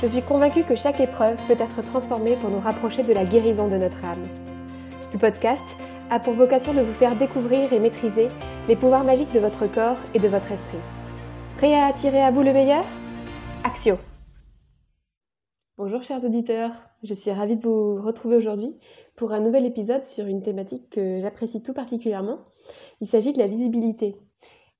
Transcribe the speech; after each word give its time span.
Je 0.00 0.06
suis 0.06 0.22
convaincue 0.22 0.62
que 0.62 0.76
chaque 0.76 1.00
épreuve 1.00 1.36
peut 1.48 1.56
être 1.58 1.82
transformée 1.84 2.36
pour 2.36 2.50
nous 2.50 2.60
rapprocher 2.60 3.02
de 3.02 3.12
la 3.12 3.24
guérison 3.24 3.66
de 3.66 3.76
notre 3.78 4.04
âme. 4.04 4.22
Ce 5.10 5.18
podcast 5.18 5.64
a 6.08 6.20
pour 6.20 6.34
vocation 6.34 6.72
de 6.72 6.82
vous 6.82 6.92
faire 6.92 7.16
découvrir 7.16 7.72
et 7.72 7.80
maîtriser 7.80 8.28
les 8.68 8.76
pouvoirs 8.76 9.02
magiques 9.02 9.32
de 9.32 9.40
votre 9.40 9.66
corps 9.66 9.96
et 10.14 10.20
de 10.20 10.28
votre 10.28 10.52
esprit. 10.52 10.78
Prêt 11.56 11.74
à 11.74 11.86
attirer 11.86 12.22
à 12.22 12.30
vous 12.30 12.44
le 12.44 12.52
meilleur? 12.52 12.84
Axio 13.64 13.96
Bonjour 15.78 16.04
chers 16.04 16.22
auditeurs, 16.22 16.70
je 17.02 17.14
suis 17.14 17.32
ravie 17.32 17.56
de 17.56 17.66
vous 17.66 18.00
retrouver 18.00 18.36
aujourd'hui 18.36 18.78
pour 19.16 19.32
un 19.32 19.40
nouvel 19.40 19.66
épisode 19.66 20.04
sur 20.04 20.26
une 20.26 20.44
thématique 20.44 20.90
que 20.90 21.20
j'apprécie 21.20 21.60
tout 21.60 21.74
particulièrement. 21.74 22.38
Il 23.00 23.08
s'agit 23.08 23.32
de 23.32 23.38
la 23.38 23.48
visibilité. 23.48 24.14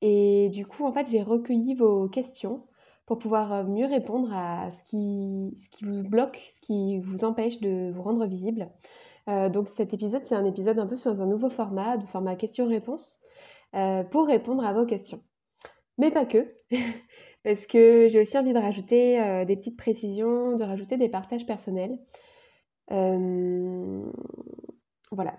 Et 0.01 0.49
du 0.51 0.65
coup, 0.65 0.87
en 0.87 0.93
fait, 0.93 1.09
j'ai 1.11 1.23
recueilli 1.23 1.75
vos 1.75 2.09
questions 2.09 2.63
pour 3.09 3.19
pouvoir 3.19 3.53
euh, 3.55 3.65
mieux 3.65 3.87
répondre 3.87 4.29
à 4.35 4.71
ce 4.71 4.83
qui, 4.85 5.59
vous 5.81 6.03
bloque, 6.03 6.47
ce 6.55 6.61
qui 6.61 7.01
vous 7.01 7.25
empêche 7.25 7.59
de 7.59 7.91
vous 7.91 8.03
rendre 8.03 8.27
visible. 8.27 8.69
Euh, 9.29 9.49
donc 9.49 9.69
cet 9.69 9.95
épisode, 9.95 10.23
c'est 10.27 10.35
un 10.35 10.45
épisode 10.45 10.79
un 10.79 10.87
peu 10.87 10.95
sur 10.95 11.19
un 11.19 11.27
nouveau 11.27 11.49
format, 11.49 11.97
de 11.97 12.07
format 12.07 12.37
question-réponse, 12.37 13.23
euh, 13.75 14.05
pour 14.05 14.27
répondre 14.27 14.63
à 14.63 14.75
vos 14.75 14.85
questions. 14.85 15.23
Mais 15.97 16.11
pas 16.11 16.27
que, 16.27 16.55
parce 17.45 17.65
que 17.65 18.09
j'ai 18.09 18.21
aussi 18.21 18.37
envie 18.37 18.53
de 18.53 18.59
rajouter 18.59 19.45
des 19.47 19.57
petites 19.57 19.79
précisions, 19.79 20.57
de 20.57 20.65
rajouter 20.65 20.99
des 20.99 21.09
partages 21.09 21.47
personnels. 21.47 21.99
voilà. 25.11 25.35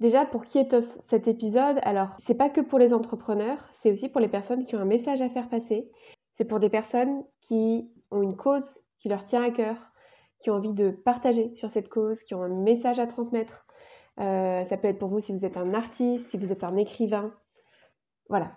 Déjà, 0.00 0.26
pour 0.26 0.44
qui 0.44 0.58
est 0.58 0.76
cet 1.08 1.26
épisode? 1.26 1.78
Alors, 1.80 2.18
c'est 2.26 2.34
pas 2.34 2.50
que 2.50 2.60
pour 2.60 2.78
les 2.78 2.92
entrepreneurs, 2.92 3.70
c'est 3.80 3.90
aussi 3.90 4.10
pour 4.10 4.20
les 4.20 4.28
personnes 4.28 4.66
qui 4.66 4.76
ont 4.76 4.80
un 4.80 4.84
message 4.84 5.22
à 5.22 5.30
faire 5.30 5.48
passer 5.48 5.90
c'est 6.36 6.44
pour 6.44 6.60
des 6.60 6.68
personnes 6.68 7.24
qui 7.40 7.90
ont 8.10 8.22
une 8.22 8.36
cause 8.36 8.66
qui 8.98 9.08
leur 9.08 9.24
tient 9.24 9.42
à 9.42 9.50
cœur, 9.50 9.92
qui 10.40 10.50
ont 10.50 10.54
envie 10.54 10.72
de 10.72 10.90
partager 10.90 11.54
sur 11.54 11.70
cette 11.70 11.88
cause, 11.88 12.22
qui 12.22 12.34
ont 12.34 12.42
un 12.42 12.48
message 12.48 12.98
à 12.98 13.06
transmettre. 13.06 13.66
Euh, 14.20 14.64
ça 14.64 14.76
peut 14.76 14.88
être 14.88 14.98
pour 14.98 15.08
vous 15.08 15.20
si 15.20 15.32
vous 15.32 15.44
êtes 15.44 15.56
un 15.56 15.74
artiste, 15.74 16.28
si 16.30 16.36
vous 16.36 16.50
êtes 16.52 16.64
un 16.64 16.76
écrivain. 16.76 17.32
Voilà. 18.28 18.52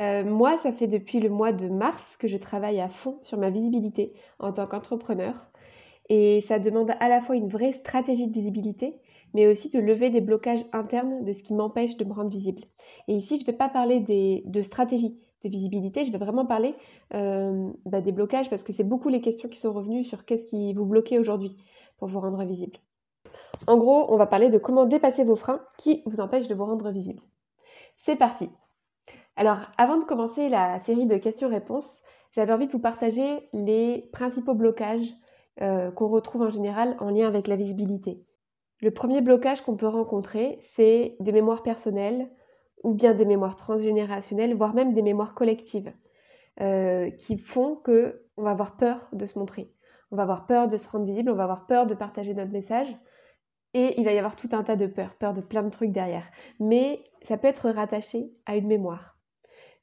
Euh, 0.00 0.24
moi, 0.24 0.58
ça 0.58 0.72
fait 0.72 0.86
depuis 0.86 1.20
le 1.20 1.28
mois 1.28 1.52
de 1.52 1.68
mars 1.68 2.16
que 2.18 2.28
je 2.28 2.36
travaille 2.36 2.80
à 2.80 2.88
fond 2.88 3.18
sur 3.22 3.38
ma 3.38 3.50
visibilité 3.50 4.12
en 4.38 4.52
tant 4.52 4.66
qu'entrepreneur. 4.66 5.50
Et 6.08 6.40
ça 6.42 6.58
demande 6.58 6.92
à 7.00 7.08
la 7.08 7.20
fois 7.20 7.36
une 7.36 7.48
vraie 7.48 7.72
stratégie 7.72 8.28
de 8.28 8.32
visibilité, 8.32 9.00
mais 9.34 9.46
aussi 9.46 9.68
de 9.70 9.78
lever 9.78 10.10
des 10.10 10.20
blocages 10.20 10.64
internes 10.72 11.24
de 11.24 11.32
ce 11.32 11.42
qui 11.42 11.52
m'empêche 11.52 11.96
de 11.96 12.04
me 12.04 12.12
rendre 12.12 12.30
visible. 12.30 12.62
Et 13.08 13.14
ici, 13.14 13.36
je 13.36 13.42
ne 13.42 13.46
vais 13.46 13.56
pas 13.56 13.68
parler 13.68 14.00
de 14.00 14.62
stratégie, 14.62 15.18
de 15.44 15.48
visibilité, 15.48 16.04
je 16.04 16.12
vais 16.12 16.18
vraiment 16.18 16.46
parler 16.46 16.74
euh, 17.14 17.70
bah, 17.86 18.00
des 18.00 18.12
blocages 18.12 18.50
parce 18.50 18.62
que 18.62 18.72
c'est 18.72 18.84
beaucoup 18.84 19.08
les 19.08 19.20
questions 19.20 19.48
qui 19.48 19.58
sont 19.58 19.72
revenues 19.72 20.04
sur 20.04 20.24
qu'est-ce 20.24 20.50
qui 20.50 20.72
vous 20.74 20.84
bloquez 20.84 21.18
aujourd'hui 21.18 21.56
pour 21.98 22.08
vous 22.08 22.20
rendre 22.20 22.42
visible. 22.44 22.78
En 23.66 23.76
gros, 23.76 24.12
on 24.12 24.16
va 24.16 24.26
parler 24.26 24.50
de 24.50 24.58
comment 24.58 24.86
dépasser 24.86 25.24
vos 25.24 25.36
freins 25.36 25.60
qui 25.76 26.02
vous 26.06 26.20
empêchent 26.20 26.48
de 26.48 26.54
vous 26.54 26.64
rendre 26.64 26.90
visible. 26.90 27.22
C'est 27.96 28.16
parti. 28.16 28.48
Alors, 29.36 29.58
avant 29.76 29.98
de 29.98 30.04
commencer 30.04 30.48
la 30.48 30.80
série 30.80 31.06
de 31.06 31.16
questions-réponses, 31.16 32.00
j'avais 32.32 32.52
envie 32.52 32.66
de 32.66 32.72
vous 32.72 32.78
partager 32.78 33.48
les 33.52 34.08
principaux 34.12 34.54
blocages 34.54 35.12
euh, 35.60 35.90
qu'on 35.90 36.08
retrouve 36.08 36.42
en 36.42 36.50
général 36.50 36.96
en 37.00 37.10
lien 37.10 37.26
avec 37.26 37.48
la 37.48 37.56
visibilité. 37.56 38.24
Le 38.80 38.92
premier 38.92 39.20
blocage 39.20 39.60
qu'on 39.62 39.76
peut 39.76 39.88
rencontrer, 39.88 40.60
c'est 40.62 41.16
des 41.18 41.32
mémoires 41.32 41.62
personnelles, 41.62 42.28
ou 42.84 42.94
bien 42.94 43.14
des 43.14 43.24
mémoires 43.24 43.56
transgénérationnelles, 43.56 44.54
voire 44.54 44.74
même 44.74 44.94
des 44.94 45.02
mémoires 45.02 45.34
collectives, 45.34 45.92
euh, 46.60 47.10
qui 47.10 47.38
font 47.38 47.76
que 47.76 48.22
on 48.36 48.42
va 48.42 48.50
avoir 48.50 48.76
peur 48.76 49.08
de 49.12 49.26
se 49.26 49.38
montrer, 49.38 49.72
on 50.10 50.16
va 50.16 50.22
avoir 50.22 50.46
peur 50.46 50.68
de 50.68 50.76
se 50.76 50.88
rendre 50.88 51.04
visible, 51.04 51.30
on 51.30 51.34
va 51.34 51.44
avoir 51.44 51.66
peur 51.66 51.86
de 51.86 51.94
partager 51.94 52.34
notre 52.34 52.52
message, 52.52 52.88
et 53.74 53.98
il 53.98 54.04
va 54.04 54.12
y 54.12 54.18
avoir 54.18 54.36
tout 54.36 54.48
un 54.52 54.62
tas 54.62 54.76
de 54.76 54.86
peurs, 54.86 55.14
peur 55.14 55.34
de 55.34 55.40
plein 55.40 55.62
de 55.62 55.70
trucs 55.70 55.92
derrière. 55.92 56.26
Mais 56.58 57.04
ça 57.22 57.36
peut 57.36 57.48
être 57.48 57.68
rattaché 57.70 58.32
à 58.46 58.56
une 58.56 58.66
mémoire. 58.66 59.16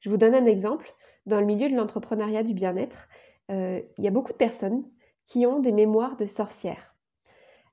Je 0.00 0.10
vous 0.10 0.16
donne 0.16 0.34
un 0.34 0.46
exemple. 0.46 0.92
Dans 1.26 1.40
le 1.40 1.46
milieu 1.46 1.68
de 1.68 1.74
l'entrepreneuriat 1.74 2.42
du 2.42 2.54
bien-être, 2.54 3.08
euh, 3.50 3.80
il 3.98 4.04
y 4.04 4.08
a 4.08 4.10
beaucoup 4.10 4.32
de 4.32 4.36
personnes 4.36 4.84
qui 5.26 5.46
ont 5.46 5.60
des 5.60 5.72
mémoires 5.72 6.16
de 6.16 6.26
sorcières, 6.26 6.94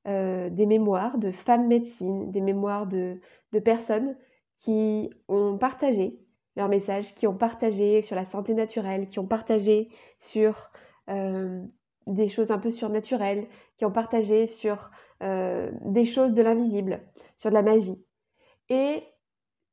euh, 0.07 0.49
des 0.49 0.65
mémoires 0.65 1.17
de 1.17 1.31
femmes 1.31 1.67
médecines, 1.67 2.31
des 2.31 2.41
mémoires 2.41 2.87
de, 2.87 3.19
de 3.51 3.59
personnes 3.59 4.15
qui 4.59 5.09
ont 5.27 5.57
partagé 5.57 6.19
leur 6.55 6.69
message, 6.69 7.15
qui 7.15 7.27
ont 7.27 7.35
partagé 7.35 8.01
sur 8.01 8.15
la 8.15 8.25
santé 8.25 8.53
naturelle, 8.53 9.09
qui 9.09 9.19
ont 9.19 9.27
partagé 9.27 9.89
sur 10.19 10.71
euh, 11.09 11.63
des 12.07 12.29
choses 12.29 12.51
un 12.51 12.59
peu 12.59 12.71
surnaturelles, 12.71 13.47
qui 13.77 13.85
ont 13.85 13.91
partagé 13.91 14.47
sur 14.47 14.91
euh, 15.23 15.71
des 15.81 16.05
choses 16.05 16.33
de 16.33 16.41
l'invisible, 16.41 17.01
sur 17.37 17.49
de 17.49 17.55
la 17.55 17.63
magie. 17.63 18.03
Et 18.69 19.03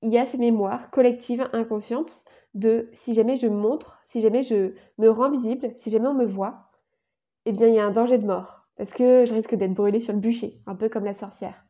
il 0.03 0.13
y 0.13 0.19
a 0.19 0.27
ces 0.27 0.39
mémoires 0.39 0.91
collectives, 0.91 1.49
inconscientes, 1.53 2.25
de 2.55 2.89
si 2.95 3.15
jamais 3.15 3.37
je 3.37 3.47
montre, 3.47 4.01
si 4.09 4.21
jamais 4.21 4.43
je 4.43 4.75
me 4.99 5.11
rends 5.11 5.31
visible, 5.31 5.75
si 5.79 5.91
jamais 5.91 6.09
on 6.09 6.15
me 6.15 6.27
voit, 6.27 6.71
eh 7.47 7.53
bien 7.53 7.69
il 7.69 7.75
y 7.75 7.79
a 7.79 7.87
un 7.87 7.91
danger 7.91 8.19
de 8.19 8.27
mort, 8.27 8.67
parce 8.77 8.93
que 8.93 9.25
je 9.27 9.35
risque 9.35 9.55
d'être 9.55 9.75
brûlée 9.75 10.01
sur 10.01 10.13
le 10.13 10.21
bûcher, 10.21 10.61
un 10.67 10.75
peu 10.75 10.89
comme 10.89 11.05
la 11.05 11.15
sorcière. 11.15 11.65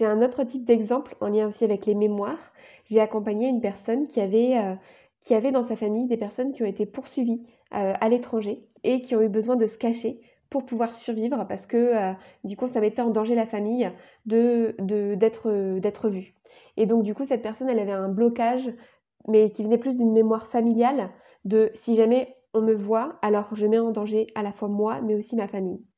J'ai 0.00 0.06
un 0.06 0.22
autre 0.22 0.44
type 0.44 0.64
d'exemple 0.64 1.14
en 1.20 1.28
lien 1.28 1.46
aussi 1.46 1.62
avec 1.62 1.84
les 1.84 1.94
mémoires. 1.94 2.54
J'ai 2.86 3.00
accompagné 3.00 3.48
une 3.48 3.60
personne 3.60 4.06
qui 4.06 4.18
avait, 4.22 4.56
euh, 4.56 4.74
qui 5.20 5.34
avait 5.34 5.52
dans 5.52 5.62
sa 5.62 5.76
famille 5.76 6.06
des 6.06 6.16
personnes 6.16 6.52
qui 6.52 6.62
ont 6.62 6.66
été 6.66 6.86
poursuivies 6.86 7.42
euh, 7.74 7.92
à 8.00 8.08
l'étranger 8.08 8.66
et 8.82 9.02
qui 9.02 9.14
ont 9.14 9.20
eu 9.20 9.28
besoin 9.28 9.56
de 9.56 9.66
se 9.66 9.76
cacher 9.76 10.22
pour 10.48 10.64
pouvoir 10.64 10.94
survivre 10.94 11.44
parce 11.46 11.66
que 11.66 11.76
euh, 11.76 12.12
du 12.44 12.56
coup 12.56 12.66
ça 12.66 12.80
mettait 12.80 13.02
en 13.02 13.10
danger 13.10 13.34
la 13.34 13.44
famille 13.44 13.92
d'être 14.24 16.08
vue. 16.08 16.34
Et 16.78 16.86
donc 16.86 17.02
du 17.02 17.14
coup 17.14 17.26
cette 17.26 17.42
personne 17.42 17.68
elle 17.68 17.78
avait 17.78 17.92
un 17.92 18.08
blocage 18.08 18.72
mais 19.28 19.50
qui 19.50 19.64
venait 19.64 19.76
plus 19.76 19.98
d'une 19.98 20.14
mémoire 20.14 20.48
familiale 20.48 21.10
de 21.44 21.72
si 21.74 21.94
jamais 21.94 22.38
on 22.54 22.62
me 22.62 22.72
voit 22.72 23.18
alors 23.20 23.54
je 23.54 23.66
mets 23.66 23.78
en 23.78 23.90
danger 23.90 24.28
à 24.34 24.42
la 24.42 24.52
fois 24.52 24.68
moi 24.68 25.02
mais 25.02 25.14
aussi 25.14 25.36
ma 25.36 25.46
famille. 25.46 25.89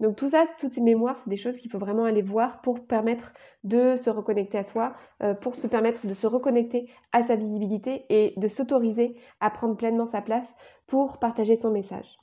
Donc 0.00 0.16
tout 0.16 0.28
ça, 0.28 0.46
toutes 0.58 0.72
ces 0.72 0.80
mémoires, 0.80 1.18
c'est 1.22 1.30
des 1.30 1.36
choses 1.36 1.56
qu'il 1.56 1.70
faut 1.70 1.78
vraiment 1.78 2.04
aller 2.04 2.22
voir 2.22 2.60
pour 2.60 2.86
permettre 2.86 3.32
de 3.64 3.96
se 3.96 4.10
reconnecter 4.10 4.58
à 4.58 4.62
soi, 4.62 4.94
euh, 5.22 5.34
pour 5.34 5.56
se 5.56 5.66
permettre 5.66 6.06
de 6.06 6.14
se 6.14 6.26
reconnecter 6.26 6.88
à 7.12 7.24
sa 7.24 7.34
visibilité 7.34 8.06
et 8.08 8.34
de 8.36 8.48
s'autoriser 8.48 9.16
à 9.40 9.50
prendre 9.50 9.76
pleinement 9.76 10.06
sa 10.06 10.22
place 10.22 10.46
pour 10.86 11.18
partager 11.18 11.56
son 11.56 11.70
message. 11.70 12.18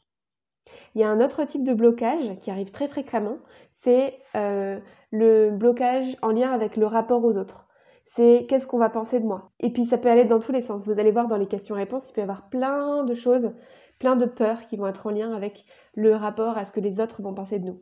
Il 0.96 1.02
y 1.02 1.03
a 1.03 1.09
un 1.09 1.19
autre 1.19 1.44
type 1.44 1.63
de 1.63 1.74
blocage 1.74 2.40
qui 2.41 2.50
arrive 2.50 2.72
très 2.72 2.88
fréquemment, 2.88 3.38
c'est 3.74 4.19
euh, 4.36 4.80
le 5.12 5.52
blocage 5.52 6.16
en 6.22 6.31
lien 6.31 6.52
avec 6.52 6.78
le 6.78 6.86
rapport 6.86 7.24
aux 7.24 7.38
autres. 7.38 7.68
C'est 8.16 8.46
qu'est-ce 8.47 8.66
qu'on 8.66 8.78
va 8.78 8.90
penser 8.90 9.19
de 9.19 9.25
moi? 9.25 9.52
Et 9.59 9.72
puis 9.72 9.86
ça 9.86 9.97
peut 9.97 10.09
aller 10.09 10.24
dans 10.24 10.40
tous 10.40 10.53
les 10.53 10.62
sens. 10.62 10.86
Vous 10.86 10.97
allez 10.97 11.12
voir 11.12 11.28
dans 11.28 11.36
les 11.36 11.47
questions-réponses, 11.47 12.09
il 12.09 12.13
peut 12.13 12.22
y 12.22 12.24
avoir 12.24 12.47
plein 12.50 13.03
de 13.03 13.13
choses 13.13 13.52
plein 14.00 14.16
de 14.16 14.25
peurs 14.25 14.66
qui 14.67 14.78
vont 14.78 14.88
être 14.88 15.07
en 15.07 15.11
lien 15.11 15.33
avec 15.33 15.66
le 15.94 16.16
rapport 16.16 16.57
à 16.57 16.65
ce 16.65 16.71
que 16.71 16.80
les 16.80 17.00
autres 17.00 17.21
vont 17.21 17.33
penser 17.33 17.59
de 17.59 17.65
nous. 17.65 17.81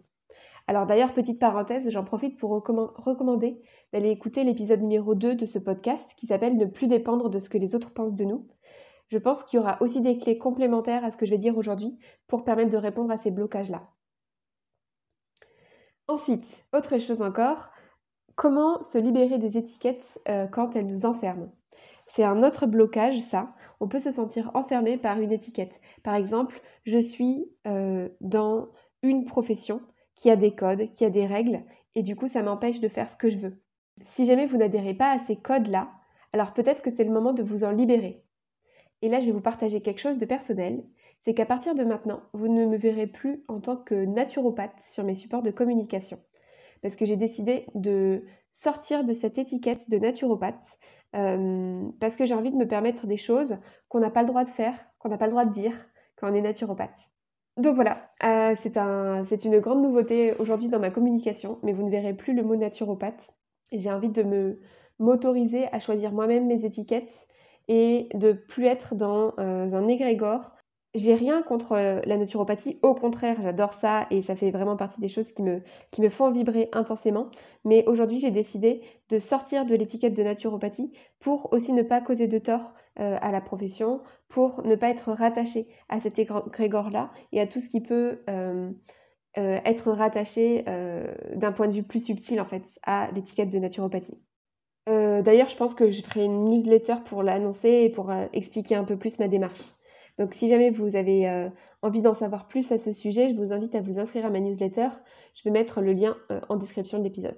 Alors 0.68 0.86
d'ailleurs, 0.86 1.13
petite 1.13 1.39
parenthèse, 1.39 1.89
j'en 1.89 2.06
profite 2.06 2.38
pour 2.38 2.51
recommander 2.51 3.62
d'aller 3.92 4.10
écouter 4.10 4.44
l'épisode 4.44 4.81
numéro 4.81 5.13
2 5.13 5.36
de 5.36 5.45
ce 5.45 5.60
podcast 5.60 6.10
qui 6.15 6.27
s'appelle 6.27 6.56
Ne 6.56 6.65
plus 6.65 6.88
dépendre 6.88 7.30
de 7.30 7.39
ce 7.39 7.50
que 7.50 7.57
les 7.57 7.75
autres 7.75 7.92
pensent 7.92 8.15
de 8.15 8.24
nous. 8.24 8.48
Je 9.10 9.18
pense 9.18 9.44
qu'il 9.44 9.57
y 9.57 9.60
aura 9.60 9.77
aussi 9.81 10.01
des 10.01 10.18
clés 10.18 10.38
complémentaires 10.38 11.04
à 11.04 11.12
ce 11.12 11.18
que 11.18 11.25
je 11.25 11.31
vais 11.31 11.38
dire 11.38 11.57
aujourd'hui 11.57 12.00
pour 12.27 12.45
permettre 12.45 12.71
de 12.71 12.77
répondre 12.77 13.12
à 13.12 13.18
ces 13.18 13.31
blocages-là. 13.31 13.83
Ensuite, 16.07 16.45
autre 16.74 16.98
chose 16.98 17.21
encore, 17.21 17.69
comment 18.36 18.81
se 18.83 18.98
libérer 18.98 19.38
des 19.38 19.57
étiquettes 19.57 20.19
euh, 20.30 20.48
quand 20.48 20.75
elles 20.75 20.88
nous 20.88 21.06
enferment? 21.06 21.54
C'est 22.07 22.24
un 22.24 22.44
autre 22.44 22.65
blocage, 22.65 23.19
ça. 23.19 23.54
On 23.83 23.89
peut 23.89 24.00
se 24.00 24.12
sentir 24.12 24.50
enfermé 24.53 24.95
par 24.95 25.19
une 25.19 25.33
étiquette. 25.33 25.74
Par 26.03 26.15
exemple, 26.15 26.62
je 26.85 27.00
suis 27.00 27.51
euh, 27.68 28.07
dans 28.21 28.69
une 29.01 29.25
profession 29.25 29.81
qui 30.15 30.30
a 30.30 30.38
des 30.38 30.56
codes, 30.56 30.89
qui 30.94 31.03
a 31.03 31.09
des 31.09 31.25
règles, 31.25 31.63
et 31.94 32.01
du 32.01 32.15
coup, 32.15 32.30
ça 32.30 32.44
m'empêche 32.44 32.80
de 32.80 32.88
faire 32.88 33.12
ce 33.12 33.18
que 33.18 33.27
je 33.27 33.39
veux. 33.39 33.62
Si 34.12 34.25
jamais 34.25 34.45
vous 34.45 34.56
n'adhérez 34.56 34.94
pas 34.94 35.12
à 35.12 35.19
ces 35.19 35.35
codes-là, 35.35 35.91
alors 36.31 36.53
peut-être 36.53 36.81
que 36.81 36.91
c'est 36.91 37.03
le 37.03 37.12
moment 37.12 37.33
de 37.33 37.44
vous 37.44 37.65
en 37.65 37.71
libérer. 37.71 38.24
Et 39.01 39.09
là, 39.09 39.19
je 39.19 39.25
vais 39.25 39.33
vous 39.33 39.41
partager 39.41 39.81
quelque 39.81 40.00
chose 40.00 40.18
de 40.18 40.25
personnel. 40.25 40.86
c'est 41.25 41.33
qu'à 41.33 41.45
partir 41.45 41.75
de 41.75 41.83
maintenant, 41.83 42.21
vous 42.31 42.47
ne 42.47 42.65
me 42.65 42.77
verrez 42.77 43.07
plus 43.07 43.44
en 43.50 43.59
tant 43.59 43.75
que 43.75 44.06
naturopathe 44.06 44.81
sur 44.91 45.03
mes 45.03 45.15
supports 45.15 45.44
de 45.44 45.51
communication. 45.51 46.21
Parce 46.81 46.95
que 46.95 47.03
j'ai 47.03 47.18
décidé 47.18 47.65
de 47.75 48.24
sortir 48.53 49.03
de 49.03 49.12
cette 49.12 49.38
étiquette 49.38 49.89
de 49.89 49.97
naturopathe, 49.97 50.77
parce 51.13 52.15
que 52.15 52.25
j'ai 52.25 52.33
envie 52.33 52.51
de 52.51 52.57
me 52.57 52.68
permettre 52.68 53.07
des 53.07 53.18
choses 53.18 53.57
qu'on 53.88 54.00
n'a 54.00 54.10
pas 54.10 54.21
le 54.21 54.27
droit 54.27 54.44
de 54.44 54.50
faire, 54.50 54.74
qu'on 55.00 55.10
n'a 55.10 55.18
pas 55.18 55.27
le 55.27 55.31
droit 55.31 55.45
de 55.45 55.54
dire 55.54 55.74
quand 56.15 56.31
on 56.31 56.33
est 56.33 56.42
naturopathe. 56.42 57.10
Donc 57.57 57.75
voilà, 57.75 58.10
euh, 58.24 58.56
c'est 58.57 59.45
une 59.45 59.60
grande 59.60 59.83
nouveauté 59.83 60.33
aujourd'hui 60.39 60.69
dans 60.69 60.80
ma 60.80 60.89
communication, 60.89 61.60
mais 61.62 61.71
vous 61.71 61.83
ne 61.83 61.92
verrez 61.92 62.13
plus 62.13 62.33
le 62.33 62.42
mot 62.42 62.56
naturopathe. 62.56 63.30
J'ai 63.71 63.92
envie 63.92 64.10
de 64.10 64.24
me 64.24 64.60
m'autoriser 65.00 65.68
à 65.71 65.80
choisir 65.80 66.12
moi-même 66.12 66.48
mes 66.48 66.65
étiquettes 66.65 67.10
et 67.68 68.10
de 68.13 68.33
plus 68.33 68.65
être 68.65 68.95
dans 68.95 69.33
euh, 69.39 69.74
un 69.74 69.88
égrégore 69.88 70.51
j'ai 70.95 71.16
rien 71.16 71.42
contre 71.42 71.72
euh, 71.74 72.01
la 72.06 72.18
naturopathie, 72.18 72.78
au 72.84 72.94
contraire, 72.94 73.38
j'adore 73.42 73.74
ça 73.74 74.06
et 74.12 74.22
ça 74.22 74.36
fait 74.36 74.51
vraiment 74.51 74.78
partie 74.78 75.01
des 75.01 75.07
choses 75.07 75.31
qui 75.31 75.42
me, 75.42 75.63
qui 75.90 76.01
me 76.01 76.10
font 76.10 76.31
vibrer 76.31 76.69
intensément. 76.72 77.30
Mais 77.66 77.84
aujourd'hui, 77.88 78.19
j'ai 78.19 78.30
décidé 78.30 78.81
de 79.10 79.18
sortir 79.18 79.66
de 79.66 79.75
l'étiquette 79.75 80.13
de 80.13 80.22
naturopathie 80.22 80.92
pour 81.19 81.51
aussi 81.51 81.74
ne 81.74 81.81
pas 81.81 82.00
causer 82.00 82.28
de 82.28 82.38
tort 82.38 82.74
euh, 83.00 83.18
à 83.22 83.31
la 83.31 83.42
profession, 83.42 84.01
pour 84.30 84.63
ne 84.66 84.75
pas 84.75 84.90
être 84.90 85.12
rattaché 85.12 85.68
à 85.90 86.00
cet 86.00 86.19
égrégore-là 86.19 87.12
et 87.31 87.42
à 87.42 87.48
tout 87.48 87.60
ce 87.60 87.69
qui 87.69 87.81
peut 87.81 88.22
euh, 88.30 88.69
être 89.36 89.92
rattaché 89.92 90.63
d'un 91.36 91.51
point 91.51 91.68
de 91.68 91.74
vue 91.74 91.81
plus 91.81 92.06
subtil 92.06 92.39
en 92.39 92.46
fait 92.46 92.63
à 92.84 93.10
l'étiquette 93.16 93.50
de 93.50 93.57
naturopathie. 93.57 94.19
D'ailleurs, 94.86 95.48
je 95.48 95.56
pense 95.56 95.74
que 95.74 95.89
je 95.89 96.04
ferai 96.04 96.25
une 96.25 96.46
newsletter 96.46 96.98
pour 97.06 97.24
l'annoncer 97.24 97.69
et 97.69 97.89
pour 97.89 98.12
expliquer 98.31 98.75
un 98.75 98.84
peu 98.84 98.96
plus 98.96 99.18
ma 99.18 99.28
démarche. 99.28 99.73
Donc 100.19 100.33
si 100.33 100.48
jamais 100.48 100.69
vous 100.69 100.95
avez 100.95 101.27
euh, 101.27 101.50
envie 101.81 102.01
d'en 102.01 102.13
savoir 102.13 102.48
plus 102.48 102.71
à 102.71 102.77
ce 102.77 102.92
sujet, 102.92 103.30
je 103.30 103.36
vous 103.36 103.51
invite 103.51 103.75
à 103.75 103.81
vous 103.81 104.00
inscrire 104.00 104.25
à 104.25 104.30
ma 104.30 104.39
newsletter. 104.39 104.89
Je 105.36 105.44
vais 105.44 105.51
mettre 105.51 105.81
le 105.81 105.94
lien 105.94 106.15
euh, 106.31 106.39
en 106.50 106.56
description 106.56 107.00
de 107.00 107.04
l'épisode. 107.04 107.38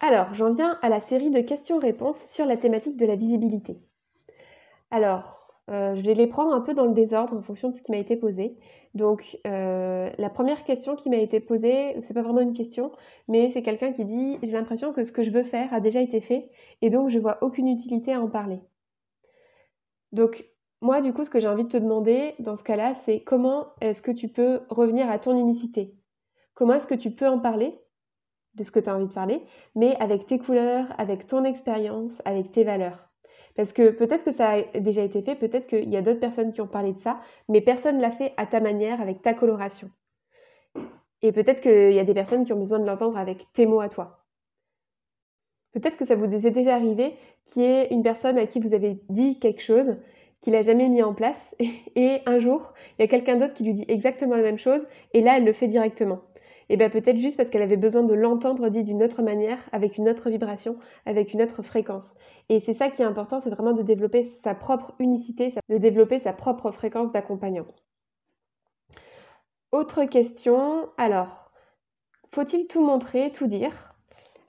Alors, 0.00 0.34
j'en 0.34 0.50
viens 0.50 0.78
à 0.82 0.88
la 0.88 1.00
série 1.00 1.30
de 1.30 1.40
questions-réponses 1.40 2.24
sur 2.28 2.46
la 2.46 2.56
thématique 2.56 2.96
de 2.96 3.06
la 3.06 3.16
visibilité. 3.16 3.78
Alors, 4.90 5.46
euh, 5.70 5.94
je 5.94 6.00
vais 6.00 6.14
les 6.14 6.26
prendre 6.26 6.52
un 6.52 6.62
peu 6.62 6.74
dans 6.74 6.86
le 6.86 6.94
désordre 6.94 7.36
en 7.36 7.42
fonction 7.42 7.68
de 7.68 7.74
ce 7.74 7.82
qui 7.82 7.92
m'a 7.92 7.98
été 7.98 8.16
posé. 8.16 8.56
Donc, 8.94 9.38
la 9.44 10.30
première 10.30 10.64
question 10.64 10.96
qui 10.96 11.10
m'a 11.10 11.18
été 11.18 11.38
posée, 11.38 11.94
c'est 12.02 12.12
pas 12.12 12.22
vraiment 12.22 12.40
une 12.40 12.54
question, 12.54 12.90
mais 13.28 13.52
c'est 13.52 13.62
quelqu'un 13.62 13.92
qui 13.92 14.04
dit 14.04 14.36
J'ai 14.42 14.54
l'impression 14.54 14.92
que 14.92 15.04
ce 15.04 15.12
que 15.12 15.22
je 15.22 15.30
veux 15.30 15.44
faire 15.44 15.72
a 15.72 15.78
déjà 15.78 16.00
été 16.00 16.20
fait 16.20 16.50
et 16.82 16.90
donc 16.90 17.08
je 17.08 17.20
vois 17.20 17.38
aucune 17.40 17.68
utilité 17.68 18.12
à 18.12 18.20
en 18.20 18.28
parler. 18.28 18.58
Donc, 20.10 20.49
moi, 20.80 21.00
du 21.00 21.12
coup, 21.12 21.24
ce 21.24 21.30
que 21.30 21.40
j'ai 21.40 21.48
envie 21.48 21.64
de 21.64 21.68
te 21.68 21.76
demander 21.76 22.34
dans 22.38 22.56
ce 22.56 22.62
cas-là, 22.62 22.94
c'est 23.04 23.20
comment 23.20 23.66
est-ce 23.80 24.02
que 24.02 24.10
tu 24.10 24.28
peux 24.28 24.60
revenir 24.70 25.10
à 25.10 25.18
ton 25.18 25.36
unicité? 25.36 25.94
Comment 26.54 26.74
est-ce 26.74 26.86
que 26.86 26.94
tu 26.94 27.10
peux 27.10 27.28
en 27.28 27.38
parler 27.38 27.78
de 28.54 28.64
ce 28.64 28.70
que 28.70 28.80
tu 28.80 28.88
as 28.88 28.96
envie 28.96 29.06
de 29.06 29.12
parler, 29.12 29.42
mais 29.74 29.94
avec 29.96 30.26
tes 30.26 30.38
couleurs, 30.38 30.86
avec 30.98 31.26
ton 31.26 31.44
expérience, 31.44 32.12
avec 32.24 32.50
tes 32.52 32.64
valeurs? 32.64 33.10
Parce 33.56 33.72
que 33.72 33.90
peut-être 33.90 34.24
que 34.24 34.32
ça 34.32 34.52
a 34.52 34.62
déjà 34.80 35.02
été 35.02 35.22
fait, 35.22 35.34
peut-être 35.34 35.66
qu'il 35.66 35.90
y 35.90 35.96
a 35.96 36.02
d'autres 36.02 36.20
personnes 36.20 36.52
qui 36.52 36.60
ont 36.60 36.66
parlé 36.66 36.92
de 36.92 37.00
ça, 37.00 37.20
mais 37.48 37.60
personne 37.60 37.96
ne 37.96 38.02
l'a 38.02 38.10
fait 38.10 38.32
à 38.36 38.46
ta 38.46 38.60
manière, 38.60 39.00
avec 39.00 39.20
ta 39.22 39.34
coloration. 39.34 39.90
Et 41.22 41.32
peut-être 41.32 41.60
qu'il 41.60 41.92
y 41.92 41.98
a 41.98 42.04
des 42.04 42.14
personnes 42.14 42.46
qui 42.46 42.52
ont 42.54 42.58
besoin 42.58 42.78
de 42.78 42.86
l'entendre 42.86 43.18
avec 43.18 43.46
tes 43.52 43.66
mots 43.66 43.80
à 43.80 43.90
toi. 43.90 44.24
Peut-être 45.72 45.98
que 45.98 46.06
ça 46.06 46.16
vous 46.16 46.34
est 46.34 46.50
déjà 46.50 46.74
arrivé 46.74 47.14
qu'il 47.46 47.62
y 47.62 47.66
ait 47.66 47.88
une 47.90 48.02
personne 48.02 48.38
à 48.38 48.46
qui 48.46 48.60
vous 48.60 48.74
avez 48.74 49.00
dit 49.08 49.38
quelque 49.38 49.62
chose 49.62 49.96
qu'il 50.40 50.52
n'a 50.52 50.62
jamais 50.62 50.88
mis 50.88 51.02
en 51.02 51.14
place. 51.14 51.36
Et 51.96 52.20
un 52.26 52.38
jour, 52.38 52.72
il 52.98 53.02
y 53.02 53.04
a 53.04 53.08
quelqu'un 53.08 53.36
d'autre 53.36 53.54
qui 53.54 53.64
lui 53.64 53.72
dit 53.72 53.84
exactement 53.88 54.36
la 54.36 54.42
même 54.42 54.58
chose, 54.58 54.86
et 55.14 55.20
là, 55.20 55.36
elle 55.36 55.44
le 55.44 55.52
fait 55.52 55.68
directement. 55.68 56.20
Et 56.70 56.76
bien 56.76 56.88
peut-être 56.88 57.18
juste 57.18 57.36
parce 57.36 57.50
qu'elle 57.50 57.62
avait 57.62 57.76
besoin 57.76 58.04
de 58.04 58.14
l'entendre 58.14 58.68
dit 58.68 58.84
d'une 58.84 59.02
autre 59.02 59.22
manière, 59.22 59.58
avec 59.72 59.98
une 59.98 60.08
autre 60.08 60.30
vibration, 60.30 60.76
avec 61.04 61.34
une 61.34 61.42
autre 61.42 61.62
fréquence. 61.62 62.14
Et 62.48 62.60
c'est 62.60 62.74
ça 62.74 62.90
qui 62.90 63.02
est 63.02 63.04
important, 63.04 63.40
c'est 63.40 63.50
vraiment 63.50 63.72
de 63.72 63.82
développer 63.82 64.22
sa 64.22 64.54
propre 64.54 64.94
unicité, 65.00 65.54
de 65.68 65.78
développer 65.78 66.20
sa 66.20 66.32
propre 66.32 66.70
fréquence 66.70 67.10
d'accompagnant. 67.10 67.66
Autre 69.72 70.04
question, 70.04 70.88
alors, 70.96 71.50
faut-il 72.32 72.68
tout 72.68 72.84
montrer, 72.84 73.32
tout 73.32 73.48
dire? 73.48 73.89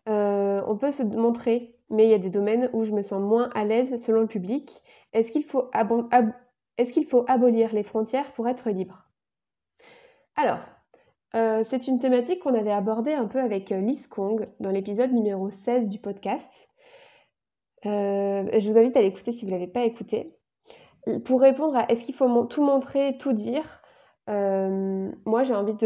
Euh, 0.09 0.61
On 0.67 0.77
peut 0.77 0.91
se 0.91 1.03
montrer, 1.03 1.75
mais 1.89 2.05
il 2.05 2.09
y 2.09 2.13
a 2.13 2.19
des 2.19 2.29
domaines 2.29 2.69
où 2.73 2.83
je 2.83 2.91
me 2.91 3.01
sens 3.01 3.21
moins 3.21 3.49
à 3.53 3.63
l'aise 3.63 4.01
selon 4.03 4.21
le 4.21 4.27
public. 4.27 4.81
Est-ce 5.13 5.31
qu'il 5.31 5.43
faut, 5.43 5.69
abolir 7.27 7.73
les 7.73 7.83
frontières 7.83 8.31
pour 8.33 8.47
être 8.47 8.69
libre? 8.69 9.05
Alors, 10.35 10.59
euh, 11.35 11.63
c'est 11.69 11.87
une 11.87 11.99
thématique 11.99 12.39
qu'on 12.41 12.55
avait 12.55 12.71
abordée 12.71 13.13
un 13.13 13.27
peu 13.27 13.39
avec 13.39 13.71
euh, 13.71 13.79
Liz 13.79 14.07
Kong 14.07 14.47
dans 14.59 14.71
l'épisode 14.71 15.11
numéro 15.11 15.49
16 15.49 15.87
du 15.87 15.99
podcast. 15.99 16.49
Je 17.83 18.69
vous 18.69 18.77
invite 18.77 18.95
à 18.95 19.01
l'écouter 19.01 19.33
si 19.33 19.43
vous 19.43 19.51
ne 19.51 19.55
l'avez 19.55 19.71
pas 19.71 19.83
écouté. 19.83 20.37
Pour 21.25 21.41
répondre 21.41 21.75
à 21.75 21.91
est-ce 21.91 22.05
qu'il 22.05 22.13
faut 22.13 22.45
tout 22.45 22.63
montrer, 22.63 23.17
tout 23.17 23.33
dire, 23.33 23.81
moi 24.27 25.43
j'ai 25.43 25.55
envie 25.55 25.73
de 25.73 25.79
te 25.79 25.85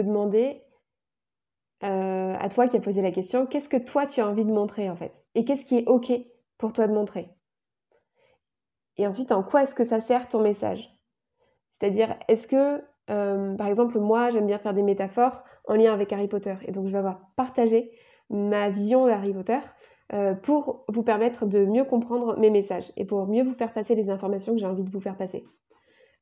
demander 1.89 2.37
à 2.39 2.49
toi 2.49 2.67
qui 2.67 2.77
as 2.77 2.81
posé 2.81 3.01
la 3.01 3.11
question, 3.11 3.45
qu'est-ce 3.45 3.69
que 3.69 3.77
toi 3.77 4.05
tu 4.05 4.21
as 4.21 4.27
envie 4.27 4.45
de 4.45 4.51
montrer 4.51 4.89
en 4.89 4.95
fait? 4.95 5.13
Et 5.35 5.45
qu'est-ce 5.45 5.65
qui 5.65 5.77
est 5.77 5.87
OK 5.87 6.11
pour 6.57 6.73
toi 6.73 6.87
de 6.87 6.93
montrer? 6.93 7.29
Et 8.97 9.05
ensuite, 9.07 9.31
en 9.31 9.43
quoi 9.43 9.63
est-ce 9.63 9.75
que 9.75 9.85
ça 9.85 9.99
sert 9.99 10.29
ton 10.29 10.41
message? 10.41 10.89
C'est-à-dire, 11.79 12.15
est-ce 12.27 12.47
que, 12.47 12.83
euh, 13.09 13.53
par 13.55 13.67
exemple, 13.67 13.99
moi, 13.99 14.31
j'aime 14.31 14.47
bien 14.47 14.57
faire 14.57 14.73
des 14.73 14.83
métaphores 14.83 15.43
en 15.67 15.75
lien 15.75 15.93
avec 15.93 16.13
Harry 16.13 16.27
Potter. 16.27 16.55
Et 16.65 16.71
donc, 16.71 16.87
je 16.87 16.91
vais 16.91 16.97
avoir 16.97 17.19
partagé 17.35 17.91
ma 18.29 18.69
vision 18.69 19.05
d'Harry 19.07 19.33
Potter 19.33 19.59
euh, 20.13 20.33
pour 20.33 20.85
vous 20.87 21.03
permettre 21.03 21.45
de 21.45 21.65
mieux 21.65 21.83
comprendre 21.83 22.37
mes 22.37 22.49
messages 22.49 22.91
et 22.95 23.05
pour 23.05 23.27
mieux 23.27 23.43
vous 23.43 23.53
faire 23.53 23.73
passer 23.73 23.95
les 23.95 24.09
informations 24.09 24.53
que 24.53 24.59
j'ai 24.59 24.65
envie 24.65 24.83
de 24.83 24.89
vous 24.89 25.01
faire 25.01 25.17
passer. 25.17 25.45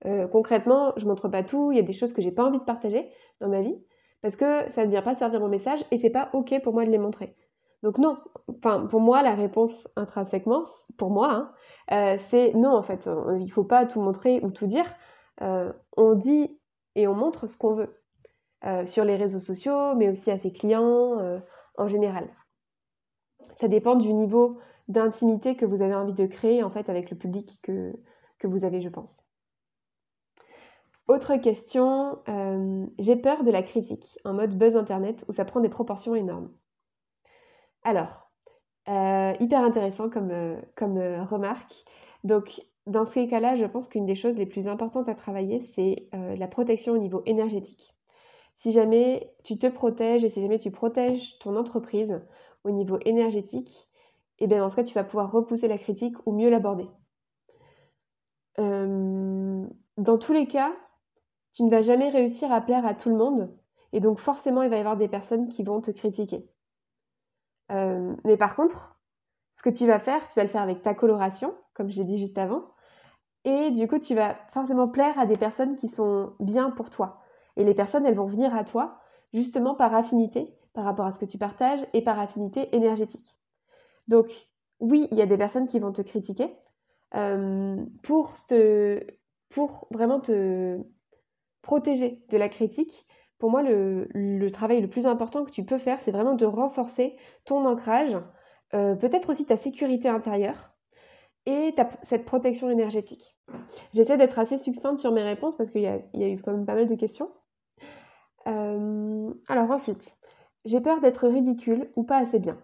Euh, 0.05 0.27
concrètement, 0.27 0.93
je 0.97 1.05
montre 1.05 1.29
pas 1.29 1.43
tout, 1.43 1.71
il 1.71 1.77
y 1.77 1.79
a 1.79 1.83
des 1.83 1.93
choses 1.93 2.13
que 2.13 2.21
j'ai 2.21 2.31
pas 2.31 2.45
envie 2.45 2.59
de 2.59 2.63
partager 2.63 3.09
dans 3.39 3.49
ma 3.49 3.61
vie 3.61 3.77
parce 4.23 4.37
que 4.37 4.71
ça 4.71 4.85
ne 4.85 4.89
vient 4.89 5.01
pas 5.01 5.15
servir 5.15 5.41
mon 5.41 5.49
message 5.49 5.85
et 5.91 5.97
c'est 5.99 6.09
pas 6.09 6.29
ok 6.33 6.59
pour 6.63 6.73
moi 6.73 6.85
de 6.85 6.89
les 6.89 6.97
montrer. 6.97 7.35
Donc 7.83 7.97
non, 7.97 8.17
enfin 8.57 8.87
pour 8.87 9.01
moi 9.01 9.21
la 9.21 9.35
réponse 9.35 9.73
intrinsèquement, 9.97 10.65
pour 10.97 11.09
moi, 11.11 11.31
hein, 11.31 11.51
euh, 11.91 12.17
c'est 12.31 12.53
non 12.53 12.71
en 12.71 12.83
fait, 12.83 13.09
il 13.37 13.45
ne 13.45 13.51
faut 13.51 13.65
pas 13.65 13.85
tout 13.85 14.01
montrer 14.01 14.39
ou 14.41 14.49
tout 14.49 14.65
dire. 14.65 14.85
Euh, 15.41 15.73
on 15.97 16.15
dit 16.15 16.57
et 16.95 17.05
on 17.05 17.13
montre 17.13 17.47
ce 17.47 17.57
qu'on 17.57 17.73
veut 17.73 18.01
euh, 18.65 18.85
sur 18.85 19.03
les 19.03 19.17
réseaux 19.17 19.41
sociaux, 19.41 19.93
mais 19.95 20.07
aussi 20.09 20.31
à 20.31 20.37
ses 20.37 20.53
clients 20.53 21.41
en 21.77 21.87
général. 21.89 22.29
Ça 23.59 23.67
dépend 23.67 23.95
du 23.95 24.13
niveau 24.13 24.59
d'intimité 24.87 25.57
que 25.57 25.65
vous 25.65 25.81
avez 25.81 25.95
envie 25.95 26.13
de 26.13 26.27
créer 26.27 26.63
en 26.63 26.69
fait 26.69 26.87
avec 26.87 27.11
le 27.11 27.17
public 27.17 27.59
que, 27.61 27.93
que 28.39 28.47
vous 28.47 28.63
avez, 28.63 28.81
je 28.81 28.89
pense. 28.89 29.27
Autre 31.07 31.35
question, 31.35 32.19
j'ai 32.97 33.15
peur 33.17 33.43
de 33.43 33.51
la 33.51 33.61
critique 33.61 34.17
en 34.23 34.33
mode 34.33 34.57
buzz 34.57 34.75
internet 34.75 35.25
où 35.27 35.33
ça 35.33 35.45
prend 35.45 35.59
des 35.59 35.69
proportions 35.69 36.15
énormes. 36.15 36.49
Alors, 37.83 38.23
euh, 38.89 39.33
hyper 39.39 39.63
intéressant 39.63 40.09
comme, 40.09 40.31
euh, 40.31 40.59
comme 40.75 40.97
euh, 40.97 41.23
remarque. 41.23 41.73
Donc, 42.23 42.61
dans 42.85 43.05
ces 43.05 43.27
cas-là, 43.27 43.55
je 43.55 43.65
pense 43.65 43.87
qu'une 43.87 44.05
des 44.05 44.15
choses 44.15 44.37
les 44.37 44.45
plus 44.45 44.67
importantes 44.67 45.07
à 45.07 45.15
travailler, 45.15 45.61
c'est 45.73 46.09
la 46.11 46.47
protection 46.47 46.91
au 46.93 46.97
niveau 46.97 47.21
énergétique. 47.25 47.95
Si 48.57 48.71
jamais 48.71 49.33
tu 49.45 49.57
te 49.57 49.67
protèges 49.67 50.25
et 50.25 50.29
si 50.29 50.41
jamais 50.41 50.59
tu 50.59 50.69
protèges 50.69 51.37
ton 51.39 51.55
entreprise 51.55 52.21
au 52.65 52.71
niveau 52.71 52.97
énergétique, 53.05 53.89
et 54.39 54.45
eh 54.45 54.47
bien 54.47 54.59
dans 54.59 54.67
ce 54.67 54.75
cas, 54.75 54.83
tu 54.83 54.93
vas 54.95 55.05
pouvoir 55.05 55.31
repousser 55.31 55.69
la 55.69 55.77
critique 55.77 56.15
ou 56.25 56.33
mieux 56.33 56.49
l'aborder. 56.49 56.89
dans 58.57 60.17
tous 60.19 60.33
les 60.33 60.47
cas, 60.47 60.73
tu 61.53 61.63
ne 61.63 61.69
vas 61.69 61.81
jamais 61.81 62.09
réussir 62.09 62.51
à 62.51 62.61
plaire 62.61 62.85
à 62.85 62.93
tout 62.93 63.09
le 63.09 63.15
monde 63.15 63.55
et 63.93 63.99
donc 63.99 64.19
forcément, 64.19 64.63
il 64.63 64.69
va 64.69 64.77
y 64.77 64.79
avoir 64.79 64.97
des 64.97 65.07
personnes 65.07 65.47
qui 65.47 65.63
vont 65.63 65.79
te 65.79 65.91
critiquer. 65.91 66.49
Euh, 67.71 68.15
mais 68.25 68.37
par 68.37 68.55
contre, 68.55 68.99
ce 69.55 69.63
que 69.63 69.69
tu 69.69 69.85
vas 69.85 69.99
faire, 69.99 70.27
tu 70.27 70.33
vas 70.35 70.43
le 70.43 70.49
faire 70.49 70.63
avec 70.63 70.81
ta 70.81 70.95
coloration, 70.95 71.53
comme 71.75 71.89
j'ai 71.89 72.03
dit 72.03 72.17
juste 72.17 72.37
avant. 72.37 72.65
Et 73.45 73.71
du 73.71 73.87
coup, 73.87 73.99
tu 73.99 74.15
vas 74.15 74.35
forcément 74.51 74.87
plaire 74.87 75.17
à 75.19 75.25
des 75.25 75.37
personnes 75.37 75.75
qui 75.75 75.89
sont 75.89 76.33
bien 76.39 76.71
pour 76.71 76.89
toi. 76.89 77.21
Et 77.55 77.63
les 77.63 77.75
personnes, 77.75 78.05
elles 78.05 78.15
vont 78.15 78.25
venir 78.25 78.55
à 78.55 78.63
toi 78.63 78.99
justement 79.31 79.75
par 79.75 79.93
affinité 79.93 80.57
par 80.73 80.85
rapport 80.85 81.05
à 81.05 81.13
ce 81.13 81.19
que 81.19 81.25
tu 81.25 81.37
partages 81.37 81.85
et 81.93 82.01
par 82.01 82.19
affinité 82.19 82.75
énergétique. 82.75 83.37
Donc, 84.07 84.27
oui, 84.79 85.07
il 85.11 85.17
y 85.17 85.21
a 85.21 85.27
des 85.27 85.37
personnes 85.37 85.67
qui 85.67 85.79
vont 85.79 85.91
te 85.91 86.01
critiquer 86.01 86.51
euh, 87.15 87.77
pour, 88.01 88.33
te, 88.47 89.05
pour 89.49 89.87
vraiment 89.91 90.19
te 90.19 90.79
protéger 91.63 92.23
de 92.29 92.37
la 92.37 92.49
critique 92.49 93.07
pour 93.43 93.51
moi, 93.51 93.61
le, 93.61 94.47
travail 94.53 94.79
le 94.79 94.87
plus 94.89 95.05
important 95.05 95.43
que 95.43 95.51
tu 95.51 95.65
peux 95.65 95.77
faire, 95.77 95.99
c'est 96.05 96.11
vraiment 96.11 96.33
de 96.33 96.45
renforcer 96.45 97.17
ton 97.43 97.65
ancrage, 97.65 98.15
euh, 98.73 98.95
peut-être 98.95 99.29
aussi 99.29 99.43
ta 99.43 99.57
sécurité 99.57 100.07
intérieure, 100.07 100.71
et 101.45 101.75
cette 102.03 102.23
protection 102.23 102.69
énergétique. 102.69 103.35
J'essaie 103.93 104.15
d'être 104.15 104.39
assez 104.39 104.57
succincte 104.57 104.99
sur 104.99 105.11
mes 105.11 105.23
réponses 105.23 105.57
parce 105.57 105.69
qu'il 105.71 105.81
y, 105.81 105.87
a 105.87 106.29
eu 106.29 106.41
quand 106.41 106.53
même 106.53 106.65
pas 106.65 106.75
mal 106.75 106.87
de 106.87 106.95
questions. 106.95 107.29
Euh, 108.47 109.33
alors 109.49 109.71
ensuite, 109.71 110.15
j'ai 110.63 110.79
peur 110.79 111.01
d'être 111.01 111.27
ridicule 111.27 111.91
ou 111.97 112.03
pas 112.03 112.19
assez 112.19 112.39
bien. 112.39 112.57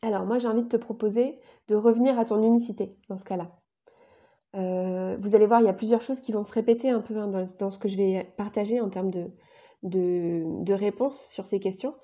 Alors 0.00 0.24
moi 0.24 0.38
j'ai 0.38 0.48
envie 0.48 0.62
de 0.62 0.68
te 0.68 0.78
proposer 0.78 1.38
de 1.68 1.74
revenir 1.74 2.18
à 2.18 2.24
ton 2.24 2.42
unicité 2.42 2.96
dans 3.10 3.18
ce 3.18 3.24
cas-là. 3.24 3.50
Euh, 4.56 5.16
vous 5.20 5.34
allez 5.34 5.46
voir, 5.46 5.60
il 5.60 5.66
y 5.66 5.70
a 5.70 5.74
plusieurs 5.74 6.02
choses 6.02 6.20
qui 6.20 6.32
vont 6.32 6.42
se 6.42 6.52
répéter 6.52 6.90
un 6.90 7.00
peu 7.00 7.16
hein, 7.18 7.28
dans, 7.58 7.70
ce 7.70 7.78
que 7.78 7.88
je 7.88 7.96
vais 7.96 8.32
partager 8.36 8.80
en 8.80 8.88
termes 8.88 9.10
de, 9.10 9.30
de, 9.82 10.72
réponses 10.72 11.18
sur 11.30 11.44
ces 11.44 11.60
questions. 11.60 11.94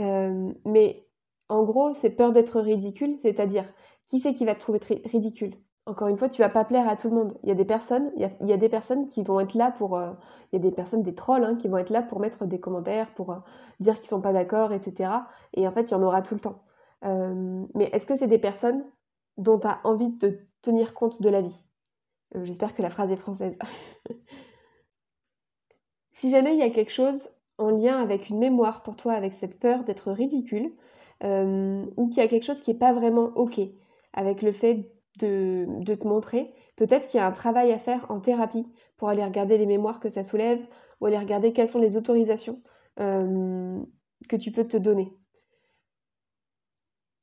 Euh, 0.00 0.52
mais 0.64 1.06
en 1.48 1.64
gros, 1.64 1.94
c'est 1.94 2.10
peur 2.10 2.32
d'être 2.32 2.60
ridicule, 2.60 3.18
c'est-à-dire 3.22 3.64
qui 4.08 4.20
c'est 4.20 4.34
qui 4.34 4.44
va 4.44 4.54
te 4.54 4.60
trouver 4.60 4.80
ridicule? 5.04 5.54
Encore 5.86 6.08
une 6.08 6.18
fois, 6.18 6.28
tu 6.28 6.42
vas 6.42 6.50
pas 6.50 6.64
plaire 6.64 6.88
à 6.88 6.96
tout 6.96 7.08
le 7.08 7.14
monde. 7.14 7.38
Il 7.42 7.48
y 7.48 7.52
a 7.52 7.54
des 7.54 7.64
personnes, 7.64 8.12
il 8.16 8.28
y 8.46 8.52
a, 8.52 8.56
des 8.56 8.68
personnes 8.68 9.08
qui 9.08 9.22
vont 9.22 9.40
être 9.40 9.54
là 9.54 9.70
pour, 9.70 9.96
euh, 9.96 10.12
il 10.52 10.56
y 10.56 10.58
a 10.58 10.62
des 10.62 10.74
personnes, 10.74 11.02
des 11.02 11.14
trolls, 11.14 11.44
hein, 11.44 11.56
qui 11.56 11.68
vont 11.68 11.78
être 11.78 11.90
là 11.90 12.02
pour 12.02 12.20
mettre 12.20 12.44
des 12.46 12.60
commentaires, 12.60 13.14
pour 13.14 13.34
dire 13.80 13.98
qu'ils 14.00 14.08
sont 14.08 14.20
pas 14.20 14.32
d'accord, 14.32 14.72
etc. 14.72 15.10
Et 15.54 15.66
en 15.66 15.72
fait, 15.72 15.84
il 15.84 15.92
y 15.92 15.94
en 15.94 16.02
aura 16.02 16.22
tout 16.22 16.34
le 16.34 16.40
temps. 16.40 16.62
mais 17.74 17.90
est-ce 17.92 18.06
que 18.06 18.16
c'est 18.16 18.26
des 18.26 18.38
personnes 18.38 18.84
dont 19.38 19.58
tu 19.58 19.66
as 19.66 19.80
envie 19.84 20.10
de 20.10 20.40
tenir 20.62 20.94
compte 20.94 21.22
de 21.22 21.28
la 21.30 21.40
vie? 21.40 21.67
Euh, 22.34 22.44
J'espère 22.44 22.74
que 22.74 22.82
la 22.82 22.90
phrase 22.90 23.10
est 23.10 23.16
française. 23.16 23.56
si 26.14 26.30
jamais 26.30 26.54
il 26.54 26.58
y 26.58 26.62
a 26.62 26.70
quelque 26.70 26.92
chose 26.92 27.30
en 27.58 27.70
lien 27.70 28.00
avec 28.00 28.28
une 28.28 28.38
mémoire 28.38 28.82
pour 28.82 28.96
toi, 28.96 29.14
avec 29.14 29.34
cette 29.34 29.58
peur 29.58 29.84
d'être 29.84 30.12
ridicule, 30.12 30.72
euh, 31.24 31.84
ou 31.96 32.08
qu'il 32.08 32.18
y 32.18 32.20
a 32.20 32.28
quelque 32.28 32.44
chose 32.44 32.60
qui 32.60 32.72
n'est 32.72 32.78
pas 32.78 32.92
vraiment 32.92 33.32
OK 33.34 33.60
avec 34.12 34.42
le 34.42 34.52
fait 34.52 34.92
de, 35.18 35.66
te 35.84 36.06
montrer, 36.06 36.54
peut-être 36.76 37.08
qu'il 37.08 37.18
y 37.18 37.20
a 37.20 37.26
un 37.26 37.32
travail 37.32 37.72
à 37.72 37.78
faire 37.78 38.06
en 38.08 38.20
thérapie 38.20 38.66
pour 38.96 39.08
aller 39.08 39.24
regarder 39.24 39.58
les 39.58 39.66
mémoires 39.66 40.00
que 40.00 40.08
ça 40.08 40.22
soulève, 40.22 40.64
ou 41.00 41.06
aller 41.06 41.18
regarder 41.18 41.52
quelles 41.52 41.68
sont 41.68 41.78
les 41.78 41.96
autorisations 41.96 42.60
euh, 43.00 43.80
que 44.28 44.36
tu 44.36 44.52
peux 44.52 44.66
te 44.66 44.76
donner. 44.76 45.12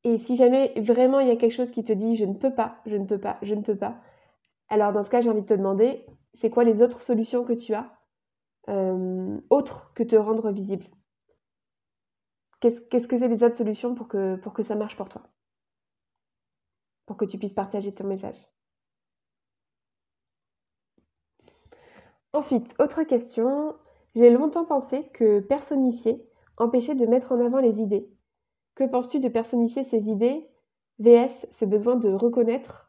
Et 0.04 0.20
si 0.20 0.36
jamais 0.36 0.74
vraiment 0.78 1.20
il 1.20 1.28
y 1.28 1.32
a 1.32 1.36
quelque 1.36 1.52
chose 1.52 1.72
qui 1.72 1.84
te 1.84 1.92
dit 1.92 2.16
je 2.16 2.26
ne 2.26 2.34
peux 2.34 2.54
pas, 2.54 2.78
je 2.86 2.96
ne 2.96 3.06
peux 3.06 3.18
pas, 3.20 3.38
je 3.42 3.56
ne 3.56 3.62
peux 3.62 3.76
pas, 3.76 4.00
alors 4.70 4.94
dans 4.94 5.04
ce 5.04 5.10
cas 5.10 5.22
j'ai 5.22 5.30
envie 5.30 5.42
de 5.42 5.48
te 5.48 5.54
demander, 5.54 6.06
c'est 6.36 6.50
quoi 6.50 6.64
les 6.64 6.82
autres 6.82 7.02
solutions 7.02 7.44
que 7.44 7.54
tu 7.54 7.74
as, 7.74 7.92
euh, 8.70 9.40
autres 9.50 9.92
que 9.94 10.04
te 10.04 10.16
rendre 10.16 10.52
visible? 10.52 10.86
Qu'est-ce 12.60 13.08
que 13.08 13.20
c'est 13.20 13.28
les 13.28 13.44
autres 13.44 13.58
solutions 13.58 13.94
pour 13.94 14.08
que, 14.08 14.38
pour 14.38 14.54
que 14.54 14.64
ça 14.64 14.76
marche 14.76 14.98
pour 14.98 15.10
toi? 15.10 15.22
Pour 17.06 17.18
que 17.18 17.26
tu 17.26 17.38
puisses 17.38 17.54
partager 17.54 17.94
ton 17.94 18.06
message. 18.06 18.38
Ensuite, 22.34 22.74
autre 22.80 23.04
question. 23.04 23.76
J'ai 24.16 24.30
longtemps 24.30 24.66
pensé 24.66 25.08
que 25.14 25.40
personnifier 25.40 26.28
empêchait 26.58 26.96
de 26.96 27.06
mettre 27.06 27.32
en 27.32 27.40
avant 27.40 27.60
les 27.60 27.80
idées. 27.80 28.10
Que 28.76 28.84
penses-tu 28.86 29.20
de 29.20 29.30
personnifier 29.30 29.84
ces 29.84 30.10
idées? 30.10 30.50
VS, 31.00 31.48
ce 31.52 31.66
besoin 31.66 31.96
de 31.96 32.10
reconnaître, 32.10 32.85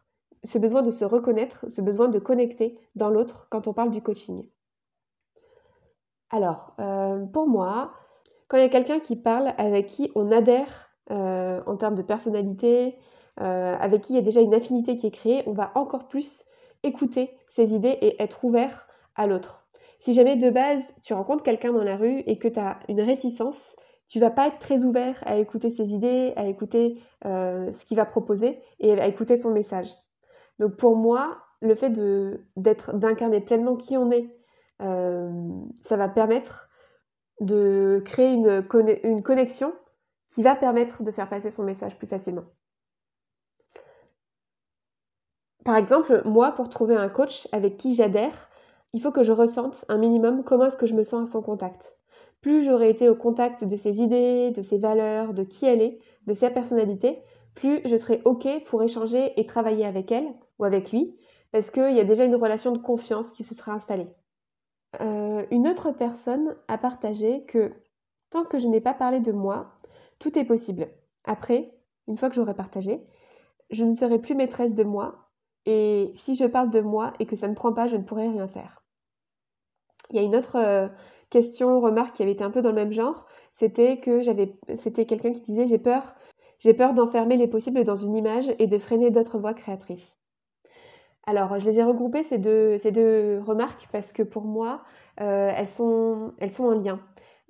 ce 0.46 0.58
besoin 0.58 0.82
de 0.82 0.90
se 0.90 1.04
reconnaître, 1.04 1.66
ce 1.68 1.80
besoin 1.80 2.08
de 2.08 2.18
connecter 2.18 2.78
dans 2.94 3.10
l'autre 3.10 3.48
quand 3.50 3.66
on 3.66 3.72
parle 3.72 3.90
du 3.90 4.00
coaching 4.00 4.48
Alors, 6.30 6.74
euh, 6.78 7.24
pour 7.26 7.48
moi, 7.48 7.92
quand 8.48 8.56
il 8.56 8.62
y 8.62 8.66
a 8.66 8.70
quelqu'un 8.70 9.00
qui 9.00 9.16
parle 9.16 9.52
avec 9.58 9.86
qui 9.86 10.10
on 10.14 10.30
adhère 10.30 10.90
euh, 11.10 11.60
en 11.66 11.76
termes 11.76 11.96
de 11.96 12.02
personnalité, 12.02 12.96
euh, 13.40 13.76
avec 13.78 14.02
qui 14.02 14.12
il 14.12 14.16
y 14.16 14.20
a 14.20 14.22
déjà 14.22 14.40
une 14.40 14.54
affinité 14.54 14.96
qui 14.96 15.08
est 15.08 15.12
créée, 15.12 15.42
on 15.46 15.52
va 15.52 15.72
encore 15.74 16.08
plus 16.08 16.44
écouter 16.82 17.36
ces 17.54 17.74
idées 17.74 17.98
et 18.00 18.22
être 18.22 18.44
ouvert 18.44 18.86
à 19.16 19.26
l'autre. 19.26 19.66
Si 20.00 20.14
jamais 20.14 20.36
de 20.36 20.50
base 20.50 20.82
tu 21.02 21.14
rencontres 21.14 21.42
quelqu'un 21.42 21.72
dans 21.72 21.82
la 21.82 21.96
rue 21.96 22.20
et 22.26 22.38
que 22.38 22.48
tu 22.48 22.60
as 22.60 22.78
une 22.88 23.00
réticence, 23.00 23.74
tu 24.08 24.20
vas 24.20 24.30
pas 24.30 24.46
être 24.46 24.60
très 24.60 24.84
ouvert 24.84 25.20
à 25.26 25.36
écouter 25.38 25.70
ses 25.70 25.92
idées, 25.92 26.32
à 26.36 26.46
écouter 26.46 27.02
ce 27.24 27.84
qu'il 27.86 27.96
va 27.96 28.04
proposer 28.04 28.60
et 28.78 28.92
à 29.00 29.08
écouter 29.08 29.36
son 29.36 29.50
message. 29.50 29.92
Donc 30.58 30.76
pour 30.76 30.96
moi, 30.96 31.38
le 31.60 31.74
fait 31.74 31.90
d'incarner 32.56 33.40
pleinement 33.40 33.76
qui 33.76 33.96
on 33.96 34.10
est, 34.10 34.34
euh, 34.82 35.30
ça 35.88 35.96
va 35.96 36.08
permettre 36.08 36.68
de 37.40 38.02
créer 38.04 38.32
une, 38.32 38.66
une 39.04 39.22
connexion 39.22 39.74
qui 40.28 40.42
va 40.42 40.54
permettre 40.54 41.02
de 41.02 41.10
faire 41.10 41.28
passer 41.28 41.50
son 41.50 41.64
message 41.64 41.96
plus 41.98 42.06
facilement. 42.06 42.44
Par 45.64 45.76
exemple, 45.76 46.22
moi, 46.24 46.52
pour 46.52 46.68
trouver 46.68 46.94
un 46.94 47.08
coach 47.08 47.48
avec 47.52 47.76
qui 47.76 47.94
j'adhère, 47.94 48.48
il 48.92 49.02
faut 49.02 49.10
que 49.10 49.24
je 49.24 49.32
ressente 49.32 49.84
un 49.88 49.98
minimum 49.98 50.44
comment 50.44 50.66
est-ce 50.66 50.76
que 50.76 50.86
je 50.86 50.94
me 50.94 51.02
sens 51.02 51.28
à 51.28 51.32
son 51.32 51.42
contact 51.42 51.96
plus 52.46 52.62
j'aurai 52.62 52.90
été 52.90 53.08
au 53.08 53.16
contact 53.16 53.64
de 53.64 53.74
ses 53.74 54.00
idées, 54.00 54.52
de 54.52 54.62
ses 54.62 54.78
valeurs, 54.78 55.34
de 55.34 55.42
qui 55.42 55.66
elle 55.66 55.82
est, 55.82 55.98
de 56.28 56.32
sa 56.32 56.48
personnalité, 56.48 57.18
plus 57.56 57.80
je 57.84 57.96
serai 57.96 58.22
OK 58.24 58.46
pour 58.66 58.84
échanger 58.84 59.32
et 59.36 59.46
travailler 59.46 59.84
avec 59.84 60.12
elle 60.12 60.28
ou 60.58 60.64
avec 60.64 60.92
lui, 60.92 61.16
parce 61.52 61.70
qu'il 61.70 61.92
y 61.92 62.00
a 62.00 62.04
déjà 62.04 62.24
une 62.24 62.34
relation 62.36 62.72
de 62.72 62.78
confiance 62.78 63.30
qui 63.30 63.44
se 63.44 63.54
sera 63.54 63.72
installée. 63.72 64.08
Euh, 65.00 65.44
une 65.50 65.68
autre 65.68 65.90
personne 65.90 66.56
a 66.68 66.78
partagé 66.78 67.44
que 67.44 67.72
tant 68.30 68.44
que 68.44 68.58
je 68.58 68.66
n'ai 68.66 68.80
pas 68.80 68.94
parlé 68.94 69.20
de 69.20 69.32
moi, 69.32 69.72
tout 70.18 70.38
est 70.38 70.44
possible. 70.44 70.88
Après, 71.24 71.74
une 72.08 72.16
fois 72.16 72.28
que 72.28 72.34
j'aurai 72.34 72.54
partagé, 72.54 73.06
je 73.70 73.84
ne 73.84 73.94
serai 73.94 74.18
plus 74.18 74.34
maîtresse 74.34 74.74
de 74.74 74.84
moi, 74.84 75.30
et 75.66 76.12
si 76.18 76.36
je 76.36 76.44
parle 76.44 76.70
de 76.70 76.80
moi 76.80 77.12
et 77.18 77.26
que 77.26 77.36
ça 77.36 77.48
ne 77.48 77.54
prend 77.54 77.72
pas, 77.72 77.88
je 77.88 77.96
ne 77.96 78.04
pourrai 78.04 78.28
rien 78.28 78.48
faire. 78.48 78.84
Il 80.10 80.16
y 80.16 80.20
a 80.20 80.22
une 80.22 80.36
autre 80.36 80.56
euh, 80.56 80.88
question, 81.30 81.80
remarque 81.80 82.14
qui 82.14 82.22
avait 82.22 82.32
été 82.32 82.44
un 82.44 82.50
peu 82.50 82.62
dans 82.62 82.70
le 82.70 82.76
même 82.76 82.92
genre, 82.92 83.26
c'était 83.58 83.98
que 83.98 84.22
j'avais, 84.22 84.54
c'était 84.82 85.06
quelqu'un 85.06 85.32
qui 85.32 85.40
disait 85.40 85.66
j'ai 85.66 85.78
peur, 85.78 86.14
j'ai 86.60 86.74
peur 86.74 86.94
d'enfermer 86.94 87.36
les 87.36 87.48
possibles 87.48 87.82
dans 87.84 87.96
une 87.96 88.16
image 88.16 88.54
et 88.58 88.66
de 88.66 88.78
freiner 88.78 89.10
d'autres 89.10 89.38
voix 89.38 89.54
créatrices. 89.54 90.15
Alors, 91.26 91.58
je 91.58 91.68
les 91.68 91.78
ai 91.78 91.82
regroupées 91.82 92.22
ces 92.24 92.38
deux, 92.38 92.78
ces 92.78 92.92
deux 92.92 93.40
remarques 93.44 93.88
parce 93.92 94.12
que 94.12 94.22
pour 94.22 94.44
moi, 94.44 94.82
euh, 95.20 95.50
elles, 95.56 95.68
sont, 95.68 96.32
elles 96.38 96.52
sont 96.52 96.64
en 96.64 96.70
lien. 96.80 97.00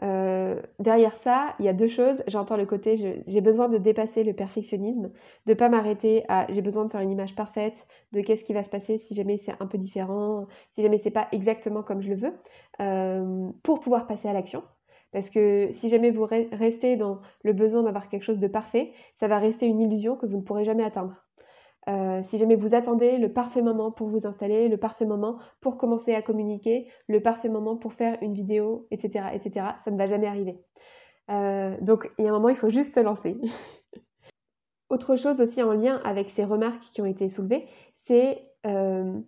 Euh, 0.02 0.60
derrière 0.78 1.16
ça, 1.18 1.54
il 1.58 1.64
y 1.66 1.68
a 1.68 1.72
deux 1.74 1.88
choses. 1.88 2.22
J'entends 2.26 2.56
le 2.56 2.66
côté 2.66 3.22
j'ai 3.26 3.40
besoin 3.40 3.68
de 3.68 3.78
dépasser 3.78 4.24
le 4.24 4.32
perfectionnisme, 4.34 5.10
de 5.46 5.54
pas 5.54 5.68
m'arrêter 5.68 6.24
à 6.28 6.46
j'ai 6.50 6.62
besoin 6.62 6.84
de 6.84 6.90
faire 6.90 7.00
une 7.00 7.10
image 7.10 7.34
parfaite, 7.34 7.74
de 8.12 8.20
qu'est-ce 8.20 8.44
qui 8.44 8.52
va 8.54 8.64
se 8.64 8.70
passer 8.70 8.98
si 8.98 9.14
jamais 9.14 9.38
c'est 9.38 9.54
un 9.60 9.66
peu 9.66 9.78
différent, 9.78 10.46
si 10.74 10.82
jamais 10.82 10.98
c'est 10.98 11.10
pas 11.10 11.28
exactement 11.32 11.82
comme 11.82 12.02
je 12.02 12.10
le 12.10 12.16
veux, 12.16 12.34
euh, 12.80 13.48
pour 13.62 13.80
pouvoir 13.80 14.06
passer 14.06 14.28
à 14.28 14.32
l'action. 14.32 14.62
Parce 15.12 15.30
que 15.30 15.70
si 15.72 15.88
jamais 15.88 16.10
vous 16.10 16.26
restez 16.26 16.96
dans 16.96 17.20
le 17.42 17.52
besoin 17.52 17.82
d'avoir 17.82 18.08
quelque 18.08 18.22
chose 18.24 18.40
de 18.40 18.48
parfait, 18.48 18.92
ça 19.20 19.28
va 19.28 19.38
rester 19.38 19.66
une 19.66 19.80
illusion 19.80 20.16
que 20.16 20.26
vous 20.26 20.36
ne 20.38 20.42
pourrez 20.42 20.64
jamais 20.64 20.84
atteindre. 20.84 21.25
Euh, 21.88 22.20
si 22.24 22.38
jamais 22.38 22.56
vous 22.56 22.74
attendez 22.74 23.16
le 23.16 23.32
parfait 23.32 23.62
moment 23.62 23.92
pour 23.92 24.08
vous 24.08 24.26
installer, 24.26 24.68
le 24.68 24.76
parfait 24.76 25.06
moment 25.06 25.38
pour 25.60 25.76
commencer 25.76 26.14
à 26.14 26.22
communiquer, 26.22 26.88
le 27.06 27.20
parfait 27.20 27.48
moment 27.48 27.76
pour 27.76 27.92
faire 27.92 28.18
une 28.22 28.34
vidéo, 28.34 28.88
etc., 28.90 29.26
etc., 29.32 29.66
ça 29.84 29.90
ne 29.92 29.96
va 29.96 30.06
jamais 30.06 30.26
arriver. 30.26 30.58
Euh, 31.30 31.76
donc 31.80 32.10
il 32.18 32.24
y 32.24 32.28
a 32.28 32.30
un 32.30 32.34
moment, 32.34 32.48
il 32.48 32.56
faut 32.56 32.70
juste 32.70 32.94
se 32.94 33.00
lancer. 33.00 33.36
Autre 34.90 35.16
chose 35.16 35.40
aussi 35.40 35.62
en 35.62 35.72
lien 35.72 36.00
avec 36.04 36.28
ces 36.30 36.44
remarques 36.44 36.90
qui 36.92 37.02
ont 37.02 37.06
été 37.06 37.28
soulevées, 37.28 37.66
c'est 38.06 38.42
euh, 38.66 39.20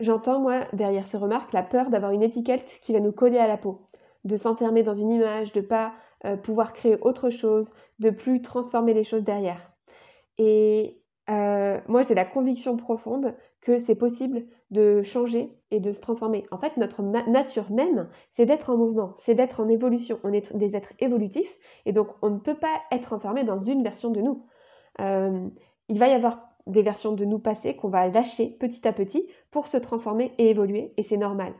j'entends 0.00 0.40
moi 0.40 0.62
derrière 0.72 1.06
ces 1.06 1.18
remarques 1.18 1.52
la 1.52 1.62
peur 1.62 1.88
d'avoir 1.90 2.10
une 2.10 2.22
étiquette 2.22 2.66
qui 2.82 2.92
va 2.92 3.00
nous 3.00 3.12
coller 3.12 3.38
à 3.38 3.46
la 3.46 3.58
peau, 3.58 3.88
de 4.24 4.36
s'enfermer 4.36 4.82
dans 4.82 4.94
une 4.94 5.10
image, 5.10 5.52
de 5.52 5.60
pas 5.60 5.92
pouvoir 6.42 6.72
créer 6.72 6.96
autre 7.02 7.28
chose, 7.28 7.70
de 7.98 8.08
plus 8.08 8.40
transformer 8.40 8.94
les 8.94 9.04
choses 9.04 9.24
derrière. 9.24 9.70
Et 10.38 11.03
euh, 11.30 11.80
moi, 11.88 12.02
j'ai 12.02 12.14
la 12.14 12.24
conviction 12.24 12.76
profonde 12.76 13.34
que 13.60 13.78
c'est 13.78 13.94
possible 13.94 14.44
de 14.70 15.02
changer 15.02 15.50
et 15.70 15.80
de 15.80 15.92
se 15.92 16.00
transformer. 16.00 16.44
En 16.50 16.58
fait, 16.58 16.76
notre 16.76 17.02
nature 17.02 17.70
même, 17.70 18.08
c'est 18.36 18.44
d'être 18.44 18.70
en 18.70 18.76
mouvement, 18.76 19.14
c'est 19.18 19.34
d'être 19.34 19.60
en 19.60 19.68
évolution. 19.68 20.20
On 20.22 20.32
est 20.32 20.54
des 20.54 20.76
êtres 20.76 20.92
évolutifs 20.98 21.56
et 21.86 21.92
donc 21.92 22.08
on 22.20 22.30
ne 22.30 22.38
peut 22.38 22.56
pas 22.56 22.80
être 22.90 23.12
enfermé 23.14 23.42
dans 23.44 23.58
une 23.58 23.82
version 23.82 24.10
de 24.10 24.20
nous. 24.20 24.44
Euh, 25.00 25.48
il 25.88 25.98
va 25.98 26.08
y 26.08 26.12
avoir 26.12 26.40
des 26.66 26.82
versions 26.82 27.12
de 27.12 27.24
nous 27.24 27.38
passées 27.38 27.76
qu'on 27.76 27.88
va 27.88 28.08
lâcher 28.08 28.56
petit 28.60 28.86
à 28.86 28.92
petit 28.92 29.26
pour 29.50 29.66
se 29.66 29.76
transformer 29.76 30.32
et 30.38 30.50
évoluer 30.50 30.92
et 30.96 31.02
c'est 31.02 31.16
normal. 31.16 31.54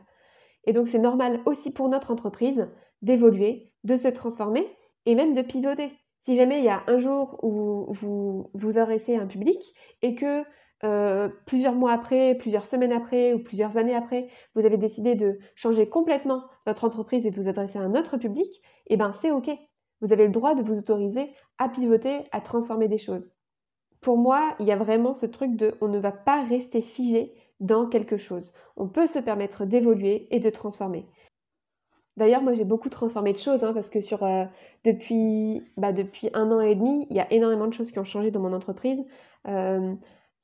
Et 0.65 0.73
donc 0.73 0.87
c'est 0.87 0.99
normal 0.99 1.41
aussi 1.45 1.71
pour 1.71 1.89
notre 1.89 2.11
entreprise 2.11 2.67
d'évoluer, 3.01 3.71
de 3.83 3.95
se 3.95 4.07
transformer 4.07 4.67
et 5.05 5.15
même 5.15 5.33
de 5.33 5.41
pivoter. 5.41 5.91
Si 6.25 6.35
jamais 6.35 6.59
il 6.59 6.65
y 6.65 6.69
a 6.69 6.83
un 6.87 6.97
jour 6.99 7.39
où 7.43 7.93
vous 7.93 8.49
vous 8.53 8.77
adressez 8.77 9.15
à 9.15 9.21
un 9.21 9.27
public 9.27 9.59
et 10.01 10.15
que 10.15 10.43
euh, 10.83 11.29
plusieurs 11.45 11.75
mois 11.75 11.93
après, 11.93 12.35
plusieurs 12.35 12.65
semaines 12.65 12.91
après 12.91 13.33
ou 13.33 13.39
plusieurs 13.43 13.77
années 13.77 13.95
après, 13.95 14.27
vous 14.55 14.65
avez 14.65 14.77
décidé 14.77 15.15
de 15.15 15.39
changer 15.55 15.87
complètement 15.87 16.43
votre 16.65 16.83
entreprise 16.83 17.25
et 17.25 17.31
de 17.31 17.39
vous 17.41 17.47
adresser 17.47 17.77
à 17.79 17.81
un 17.81 17.95
autre 17.95 18.17
public, 18.17 18.61
eh 18.87 18.97
ben 18.97 19.13
c'est 19.21 19.31
OK. 19.31 19.49
Vous 20.01 20.13
avez 20.13 20.25
le 20.25 20.31
droit 20.31 20.55
de 20.55 20.63
vous 20.63 20.77
autoriser 20.77 21.33
à 21.57 21.69
pivoter, 21.69 22.25
à 22.31 22.41
transformer 22.41 22.87
des 22.87 22.97
choses. 22.97 23.31
pour 24.01 24.17
moi, 24.17 24.55
il 24.59 24.67
y 24.67 24.71
a 24.71 24.77
vraiment 24.77 25.13
ce 25.13 25.25
truc 25.25 25.55
de 25.55 25.75
on 25.81 25.87
ne 25.87 25.99
va 25.99 26.11
pas 26.11 26.43
rester 26.43 26.81
figé 26.81 27.33
dans 27.59 27.87
quelque 27.87 28.17
chose. 28.17 28.53
On 28.77 28.87
peut 28.87 29.07
se 29.07 29.19
permettre 29.19 29.65
d'évoluer 29.65 30.27
et 30.31 30.39
de 30.39 30.49
transformer. 30.49 31.07
D'ailleurs, 32.17 32.41
moi, 32.41 32.53
j'ai 32.53 32.63
beaucoup 32.63 32.89
transformé 32.89 33.33
de 33.33 33.37
choses 33.37 33.63
hein, 33.63 33.73
parce 33.73 33.89
que 33.89 34.01
sur, 34.01 34.23
euh, 34.23 34.45
depuis, 34.85 35.63
bah, 35.77 35.91
depuis 35.91 36.29
un 36.33 36.51
an 36.51 36.61
et 36.61 36.75
demi, 36.75 37.07
il 37.09 37.17
y 37.17 37.19
a 37.19 37.31
énormément 37.31 37.67
de 37.67 37.73
choses 37.73 37.91
qui 37.91 37.99
ont 37.99 38.05
changé 38.05 38.31
dans 38.31 38.39
mon 38.39 38.53
entreprise. 38.53 39.03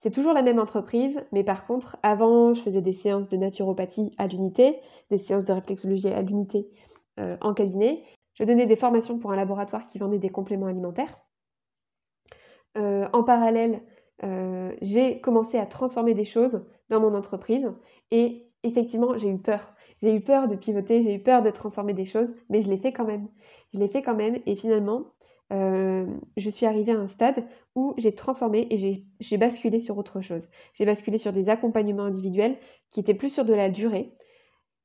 C'est 0.04 0.10
toujours 0.10 0.34
la 0.34 0.42
même 0.42 0.60
entreprise, 0.60 1.20
mais 1.32 1.44
par 1.44 1.68
contre, 1.68 1.98
avant, 2.01 2.56
je 2.56 2.62
faisais 2.62 2.82
des 2.82 2.94
séances 2.94 3.30
de 3.30 3.38
naturopathie 3.38 4.13
à 4.18 4.25
l'unité, 4.25 4.80
des 5.12 5.20
séances 5.20 5.44
de 5.44 5.54
réflexologie 5.54 6.08
à 6.08 6.24
l'unité 6.24 6.68
euh, 7.20 7.38
en 7.40 7.54
cabinet. 7.54 8.04
Je 8.34 8.44
donnais 8.44 8.66
des 8.66 8.75
formations 8.75 9.20
pour 9.20 9.32
un 9.32 9.36
laboratoire 9.36 9.86
qui 9.86 10.00
vendait 10.00 10.18
des 10.18 10.30
compléments 10.30 10.66
alimentaires. 10.66 11.20
Euh, 12.78 13.08
en 13.13 13.24
parallèle, 13.24 13.82
j'ai 14.82 15.20
commencé 15.20 15.58
à 15.58 15.66
transformer 15.66 16.13
des 16.13 16.25
choses 16.25 16.63
dans 16.90 17.00
mon 17.00 17.16
entreprise 17.16 17.68
et 18.12 18.51
effectivement, 18.62 19.18
j'ai 19.18 19.30
eu 19.30 19.40
peur. 19.40 19.74
J'ai 20.01 20.15
eu 20.15 20.22
peur 20.22 20.48
de 20.48 20.55
pivoter, 20.55 21.03
j'ai 21.03 21.15
eu 21.15 21.20
peur 21.22 21.41
de 21.43 21.51
transformer 21.51 21.93
des 21.93 22.05
choses, 22.05 22.34
mais 22.50 22.62
je 22.62 22.70
l'ai 22.70 22.77
fait 22.77 22.91
quand 22.91 23.05
même. 23.05 23.27
Je 23.74 23.79
l'ai 23.79 23.88
fait 23.88 24.01
quand 24.01 24.15
même 24.15 24.39
et 24.46 24.55
finalement, 24.55 25.05
euh, 25.53 26.05
je 26.38 26.50
suis 26.50 26.65
arrivée 26.65 26.93
à 26.93 27.00
un 27.00 27.08
stade 27.08 27.46
où 27.75 27.93
j'ai 27.98 28.13
transformé 28.15 28.67
et 28.70 29.05
j'ai 29.20 29.38
basculé 29.38 29.79
sur 29.79 29.98
autre 29.98 30.22
chose. 30.22 30.48
J'ai 30.74 30.86
basculé 30.86 31.17
sur 31.17 31.34
des 31.34 31.50
accompagnements 31.50 32.03
individuels 32.03 32.58
qui 32.91 33.00
étaient 33.00 33.13
plus 33.13 33.29
sur 33.29 33.46
de 33.46 33.53
la 33.53 33.70
durée, 33.70 34.13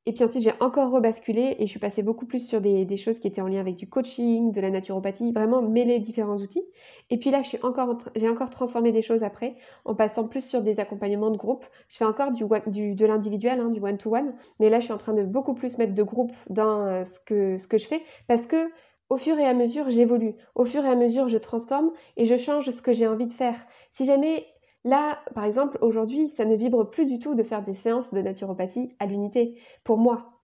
et 0.09 0.13
puis 0.13 0.23
ensuite, 0.23 0.45
j'ai 0.45 0.53
encore 0.61 0.93
rebasculé 0.93 1.57
et 1.59 1.67
je 1.67 1.71
suis 1.71 1.81
passée 1.81 2.05
beaucoup 2.05 2.27
plus 2.27 2.47
sur 2.47 2.61
des, 2.61 2.97
choses 2.97 3.19
qui 3.19 3.27
étaient 3.27 3.41
en 3.41 3.49
lien 3.49 3.59
avec 3.59 3.75
du 3.75 3.89
coaching, 3.89 4.53
de 4.53 4.61
la 4.61 4.71
naturopathie, 4.71 5.33
vraiment 5.33 5.63
mêler 5.63 5.99
différents 5.99 6.37
outils. 6.37 6.63
Et 7.11 7.19
puis 7.19 7.33
là, 7.33 7.43
j'ai 7.43 7.59
encore, 7.65 8.51
transformé 8.51 8.93
des 8.93 9.03
choses 9.03 9.25
après 9.25 9.57
en 9.85 9.97
passant 9.97 10.29
plus 10.29 10.43
sur 10.43 10.63
des 10.63 10.79
accompagnements 10.79 11.33
de 11.33 11.37
groupe. 11.37 11.67
Je 11.89 11.97
fais 11.97 12.05
encore 12.05 12.31
du, 12.31 12.45
de 12.95 13.07
l'individuel, 13.07 13.59
hein, 13.59 13.71
du 13.71 13.81
one-to-one, 13.81 14.33
mais 14.61 14.69
là, 14.69 14.79
je 14.79 14.85
suis 14.85 14.93
en 14.93 14.99
train 14.99 15.13
de 15.13 15.25
beaucoup 15.25 15.55
plus 15.55 15.77
mettre 15.77 15.95
de 15.95 16.03
groupe 16.05 16.33
dans 16.51 16.87
euh, 16.87 17.05
ce, 17.13 17.19
que, 17.21 17.59
ce 17.59 17.67
que 17.67 17.79
je 17.79 17.89
fais 17.89 18.03
parce 18.29 18.47
que 18.47 18.71
au 19.09 19.19
fur 19.19 19.39
et 19.39 19.47
à 19.47 19.55
mesure, 19.55 19.91
j'évolue. 19.91 20.35
Au 20.55 20.65
fur 20.65 20.85
et 20.85 20.89
à 20.89 20.97
mesure, 20.97 21.29
je 21.29 21.39
transforme 21.39 21.91
et 22.17 22.27
je 22.27 22.37
change 22.37 22.71
ce 22.71 22.83
que 22.83 22.93
j'ai 22.93 23.07
envie 23.07 23.27
de 23.27 23.33
faire. 23.33 23.57
Si 23.93 24.05
jamais 24.05 24.47
Là, 24.87 25.19
par 25.35 25.45
exemple, 25.45 25.78
aujourd'hui, 25.81 26.33
ça 26.37 26.45
ne 26.45 26.55
vibre 26.55 26.88
plus 26.88 27.07
du 27.07 27.19
tout 27.19 27.35
de 27.35 27.43
faire 27.43 27.64
des 27.64 27.75
séances 27.75 28.12
de 28.12 28.23
naturopathie 28.23 28.95
à 29.00 29.07
l'unité, 29.07 29.59
pour 29.83 29.99
moi. 29.99 30.40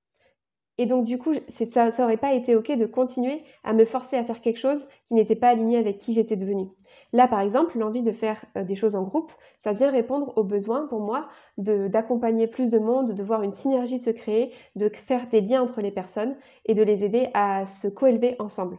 Et 0.79 0.87
donc, 0.87 1.05
du 1.05 1.17
coup, 1.17 1.33
ça 1.49 1.91
n'aurait 1.97 2.17
pas 2.17 2.35
été 2.35 2.57
OK 2.57 2.73
de 2.73 2.87
continuer 2.87 3.45
à 3.63 3.73
me 3.73 3.85
forcer 3.85 4.17
à 4.17 4.25
faire 4.25 4.41
quelque 4.41 4.59
chose 4.59 4.85
qui 5.07 5.15
n'était 5.15 5.37
pas 5.37 5.51
aligné 5.51 5.79
avec 5.79 5.99
qui 5.99 6.13
j'étais 6.13 6.35
devenue. 6.35 6.67
Là, 7.13 7.29
par 7.29 7.39
exemple, 7.39 7.79
l'envie 7.79 8.03
de 8.03 8.11
faire 8.11 8.45
euh, 8.57 8.65
des 8.65 8.75
choses 8.75 8.97
en 8.97 9.05
groupe, 9.05 9.31
ça 9.63 9.73
vient 9.73 9.93
répondre 9.93 10.33
aux 10.37 10.43
besoins 10.43 10.89
pour 10.89 10.99
moi 10.99 11.29
d'accompagner 11.57 12.49
plus 12.49 12.69
de 12.69 12.81
monde, 12.81 13.15
de 13.15 13.23
voir 13.23 13.45
une 13.45 13.53
synergie 13.53 14.01
se 14.01 14.11
créer, 14.11 14.53
de 14.75 14.89
faire 14.89 15.29
des 15.29 15.41
liens 15.41 15.63
entre 15.63 15.81
les 15.81 15.93
personnes 15.93 16.35
et 16.67 16.75
de 16.75 16.83
les 16.83 17.05
aider 17.05 17.29
à 17.33 17.67
se 17.67 17.87
coélever 17.87 18.35
ensemble. 18.41 18.79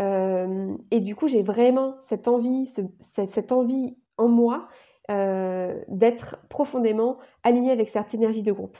Euh, 0.00 0.74
et 0.90 0.98
du 0.98 1.14
coup, 1.14 1.28
j'ai 1.28 1.44
vraiment 1.44 1.94
cette 2.08 2.26
envie, 2.26 2.66
cette 2.98 3.52
envie 3.52 3.96
en 4.20 4.28
moi 4.28 4.68
d'être 5.88 6.36
profondément 6.48 7.18
aligné 7.42 7.72
avec 7.72 7.90
cette 7.90 8.14
énergie 8.14 8.42
de 8.42 8.52
groupe. 8.52 8.78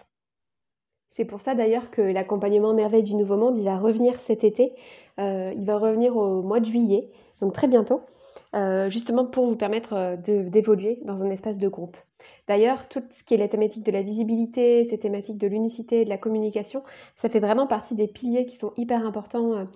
C'est 1.20 1.24
pour 1.24 1.40
ça 1.40 1.54
d'ailleurs 1.54 1.90
que 1.90 2.00
l'accompagnement 2.00 2.72
Merveille 2.72 3.02
du 3.02 3.14
Nouveau 3.14 3.36
Monde, 3.36 3.58
il 3.58 3.64
va 3.64 3.76
revenir 3.76 4.14
cet 4.22 4.44
été. 4.44 4.72
Euh, 5.18 5.52
il 5.54 5.66
va 5.66 5.76
revenir 5.76 6.16
au 6.16 6.42
mois 6.42 6.60
de 6.60 6.64
juillet, 6.64 7.10
donc 7.42 7.52
très 7.52 7.68
bientôt, 7.68 8.00
euh, 8.54 8.88
justement 8.88 9.26
pour 9.26 9.46
vous 9.46 9.56
permettre 9.56 10.16
d'évoluer 10.16 11.00
dans 11.04 11.22
un 11.22 11.28
espace 11.30 11.58
de 11.58 11.68
groupe. 11.68 11.96
D'ailleurs, 12.48 12.88
tout 12.88 13.02
ce 13.10 13.22
qui 13.22 13.34
est 13.34 13.36
la 13.36 13.48
thématique 13.48 13.84
de 13.84 13.92
la 13.92 14.02
visibilité, 14.02 14.86
ces 14.88 14.98
thématiques 14.98 15.38
de 15.38 15.46
l'unicité, 15.46 16.04
de 16.04 16.08
la 16.08 16.16
communication, 16.16 16.82
ça 17.20 17.28
fait 17.28 17.40
vraiment 17.40 17.66
partie 17.66 17.94
des 17.94 18.06
piliers 18.06 18.46
qui 18.46 18.56
sont 18.56 18.72
hyper 18.76 19.04
importants 19.06 19.66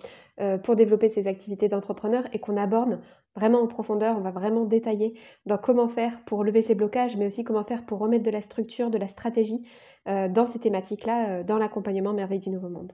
pour 0.63 0.75
développer 0.75 1.09
ces 1.09 1.27
activités 1.27 1.69
d'entrepreneur 1.69 2.23
et 2.33 2.39
qu'on 2.39 2.57
aborde 2.57 2.99
vraiment 3.35 3.61
en 3.61 3.67
profondeur, 3.67 4.17
on 4.17 4.21
va 4.21 4.31
vraiment 4.31 4.65
détailler 4.65 5.19
dans 5.45 5.57
comment 5.57 5.87
faire 5.87 6.23
pour 6.25 6.43
lever 6.43 6.61
ces 6.61 6.75
blocages, 6.75 7.17
mais 7.17 7.27
aussi 7.27 7.43
comment 7.43 7.63
faire 7.63 7.85
pour 7.85 7.99
remettre 7.99 8.23
de 8.23 8.31
la 8.31 8.41
structure, 8.41 8.89
de 8.89 8.97
la 8.97 9.07
stratégie 9.07 9.67
euh, 10.07 10.27
dans 10.29 10.45
ces 10.45 10.59
thématiques-là, 10.59 11.29
euh, 11.29 11.43
dans 11.43 11.57
l'accompagnement 11.57 12.13
Merveille 12.13 12.39
du 12.39 12.49
Nouveau 12.49 12.69
Monde. 12.69 12.93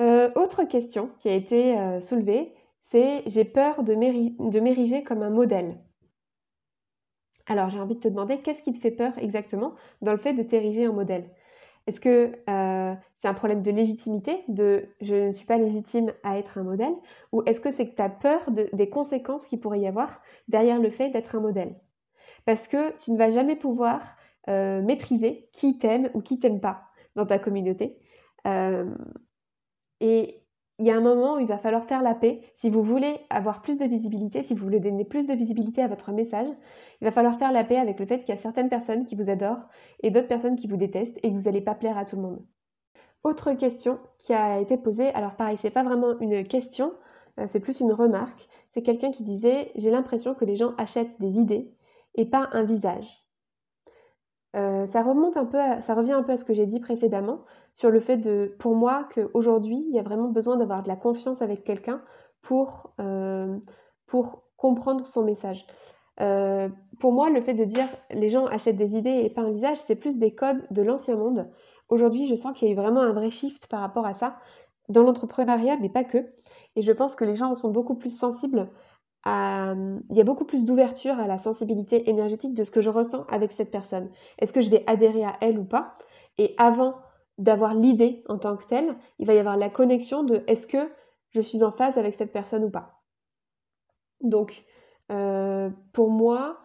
Euh, 0.00 0.30
autre 0.34 0.64
question 0.64 1.10
qui 1.18 1.28
a 1.28 1.34
été 1.34 1.76
soulevée, 2.00 2.54
c'est 2.90 3.22
j'ai 3.26 3.44
peur 3.44 3.82
de 3.84 3.94
m'ériger 3.94 5.04
comme 5.04 5.22
un 5.22 5.30
modèle. 5.30 5.78
Alors 7.46 7.70
j'ai 7.70 7.80
envie 7.80 7.96
de 7.96 8.00
te 8.00 8.08
demander, 8.08 8.40
qu'est-ce 8.40 8.62
qui 8.62 8.72
te 8.72 8.78
fait 8.78 8.90
peur 8.90 9.12
exactement 9.18 9.74
dans 10.00 10.12
le 10.12 10.18
fait 10.18 10.32
de 10.32 10.42
t'ériger 10.42 10.86
en 10.86 10.92
modèle? 10.92 11.30
Est-ce 11.86 12.00
que 12.00 12.32
euh, 12.48 12.94
c'est 13.20 13.28
un 13.28 13.34
problème 13.34 13.62
de 13.62 13.70
légitimité, 13.70 14.44
de 14.48 14.88
je 15.00 15.14
ne 15.14 15.32
suis 15.32 15.46
pas 15.46 15.58
légitime 15.58 16.12
à 16.22 16.38
être 16.38 16.58
un 16.58 16.62
modèle, 16.62 16.94
ou 17.32 17.42
est-ce 17.46 17.60
que 17.60 17.72
c'est 17.72 17.88
que 17.88 17.96
tu 17.96 18.02
as 18.02 18.08
peur 18.08 18.50
des 18.50 18.88
conséquences 18.88 19.46
qu'il 19.46 19.60
pourrait 19.60 19.80
y 19.80 19.86
avoir 19.86 20.20
derrière 20.48 20.80
le 20.80 20.90
fait 20.90 21.10
d'être 21.10 21.34
un 21.34 21.40
modèle? 21.40 21.74
Parce 22.44 22.68
que 22.68 22.96
tu 22.98 23.12
ne 23.12 23.18
vas 23.18 23.30
jamais 23.30 23.56
pouvoir 23.56 24.16
euh, 24.48 24.82
maîtriser 24.82 25.48
qui 25.52 25.78
t'aime 25.78 26.10
ou 26.14 26.20
qui 26.20 26.40
t'aime 26.40 26.60
pas 26.60 26.84
dans 27.14 27.26
ta 27.26 27.38
communauté. 27.38 27.98
Euh, 28.46 28.92
et 30.00 30.41
il 30.82 30.86
y 30.86 30.90
a 30.90 30.96
un 30.96 31.00
moment 31.00 31.36
où 31.36 31.38
il 31.38 31.46
va 31.46 31.58
falloir 31.58 31.84
faire 31.84 32.02
la 32.02 32.12
paix. 32.12 32.40
Si 32.56 32.68
vous 32.68 32.82
voulez 32.82 33.20
avoir 33.30 33.62
plus 33.62 33.78
de 33.78 33.84
visibilité, 33.84 34.42
si 34.42 34.52
vous 34.52 34.64
voulez 34.64 34.80
donner 34.80 35.04
plus 35.04 35.28
de 35.28 35.32
visibilité 35.32 35.80
à 35.80 35.86
votre 35.86 36.10
message, 36.10 36.48
il 37.00 37.04
va 37.04 37.12
falloir 37.12 37.38
faire 37.38 37.52
la 37.52 37.62
paix 37.62 37.76
avec 37.76 38.00
le 38.00 38.06
fait 38.06 38.18
qu'il 38.18 38.34
y 38.34 38.36
a 38.36 38.40
certaines 38.40 38.68
personnes 38.68 39.04
qui 39.04 39.14
vous 39.14 39.30
adorent 39.30 39.68
et 40.02 40.10
d'autres 40.10 40.26
personnes 40.26 40.56
qui 40.56 40.66
vous 40.66 40.76
détestent 40.76 41.20
et 41.22 41.30
que 41.30 41.36
vous 41.36 41.42
n'allez 41.42 41.60
pas 41.60 41.76
plaire 41.76 41.96
à 41.96 42.04
tout 42.04 42.16
le 42.16 42.22
monde. 42.22 42.44
Autre 43.22 43.52
question 43.52 44.00
qui 44.18 44.32
a 44.32 44.58
été 44.58 44.76
posée, 44.76 45.10
alors 45.14 45.36
pareil, 45.36 45.56
c'est 45.62 45.70
pas 45.70 45.84
vraiment 45.84 46.18
une 46.18 46.44
question, 46.44 46.92
euh, 47.38 47.46
c'est 47.52 47.60
plus 47.60 47.78
une 47.78 47.92
remarque. 47.92 48.48
C'est 48.74 48.82
quelqu'un 48.82 49.12
qui 49.12 49.22
disait 49.22 49.70
J'ai 49.76 49.92
l'impression 49.92 50.34
que 50.34 50.44
les 50.44 50.56
gens 50.56 50.74
achètent 50.78 51.20
des 51.20 51.38
idées 51.38 51.70
et 52.16 52.24
pas 52.24 52.48
un 52.50 52.64
visage. 52.64 53.21
Euh, 54.54 54.86
ça 54.86 55.02
remonte 55.02 55.36
un 55.36 55.46
peu, 55.46 55.58
ça 55.80 55.94
revient 55.94 56.12
un 56.12 56.22
peu 56.22 56.32
à 56.32 56.36
ce 56.36 56.44
que 56.44 56.52
j'ai 56.52 56.66
dit 56.66 56.80
précédemment 56.80 57.40
sur 57.74 57.90
le 57.90 58.00
fait 58.00 58.18
de, 58.18 58.54
pour 58.58 58.74
moi, 58.74 59.08
qu'aujourd'hui, 59.14 59.82
il 59.88 59.94
y 59.94 59.98
a 59.98 60.02
vraiment 60.02 60.28
besoin 60.28 60.56
d'avoir 60.56 60.82
de 60.82 60.88
la 60.88 60.96
confiance 60.96 61.40
avec 61.40 61.64
quelqu'un 61.64 62.02
pour, 62.42 62.92
euh, 63.00 63.56
pour 64.06 64.42
comprendre 64.56 65.06
son 65.06 65.24
message. 65.24 65.66
Euh, 66.20 66.68
pour 67.00 67.12
moi, 67.12 67.30
le 67.30 67.40
fait 67.40 67.54
de 67.54 67.64
dire 67.64 67.88
les 68.10 68.28
gens 68.28 68.46
achètent 68.46 68.76
des 68.76 68.96
idées 68.96 69.22
et 69.24 69.30
pas 69.30 69.42
un 69.42 69.52
visage, 69.52 69.78
c'est 69.86 69.96
plus 69.96 70.18
des 70.18 70.34
codes 70.34 70.62
de 70.70 70.82
l'ancien 70.82 71.16
monde. 71.16 71.50
Aujourd'hui, 71.88 72.26
je 72.26 72.34
sens 72.34 72.56
qu'il 72.56 72.68
y 72.68 72.70
a 72.70 72.74
eu 72.74 72.76
vraiment 72.76 73.00
un 73.00 73.12
vrai 73.12 73.30
shift 73.30 73.66
par 73.66 73.80
rapport 73.80 74.06
à 74.06 74.14
ça 74.14 74.36
dans 74.88 75.02
l'entrepreneuriat, 75.02 75.78
mais 75.80 75.88
pas 75.88 76.04
que. 76.04 76.26
Et 76.76 76.82
je 76.82 76.92
pense 76.92 77.14
que 77.14 77.24
les 77.24 77.36
gens 77.36 77.54
sont 77.54 77.70
beaucoup 77.70 77.94
plus 77.94 78.16
sensibles 78.16 78.68
il 79.24 80.16
y 80.16 80.20
a 80.20 80.24
beaucoup 80.24 80.44
plus 80.44 80.64
d'ouverture 80.64 81.18
à 81.18 81.26
la 81.26 81.38
sensibilité 81.38 82.10
énergétique 82.10 82.54
de 82.54 82.64
ce 82.64 82.70
que 82.70 82.80
je 82.80 82.90
ressens 82.90 83.24
avec 83.28 83.52
cette 83.52 83.70
personne. 83.70 84.10
Est-ce 84.38 84.52
que 84.52 84.60
je 84.60 84.70
vais 84.70 84.84
adhérer 84.86 85.24
à 85.24 85.36
elle 85.40 85.58
ou 85.58 85.64
pas? 85.64 85.96
Et 86.38 86.54
avant 86.58 86.96
d'avoir 87.38 87.74
l'idée 87.74 88.24
en 88.28 88.38
tant 88.38 88.56
que 88.56 88.66
telle, 88.66 88.96
il 89.18 89.26
va 89.26 89.34
y 89.34 89.38
avoir 89.38 89.56
la 89.56 89.70
connexion 89.70 90.22
de 90.22 90.42
est-ce 90.46 90.66
que 90.66 90.90
je 91.30 91.40
suis 91.40 91.62
en 91.62 91.72
phase 91.72 91.96
avec 91.98 92.16
cette 92.16 92.32
personne 92.32 92.64
ou 92.64 92.70
pas? 92.70 93.02
Donc, 94.22 94.64
euh, 95.10 95.70
pour 95.92 96.10
moi, 96.10 96.58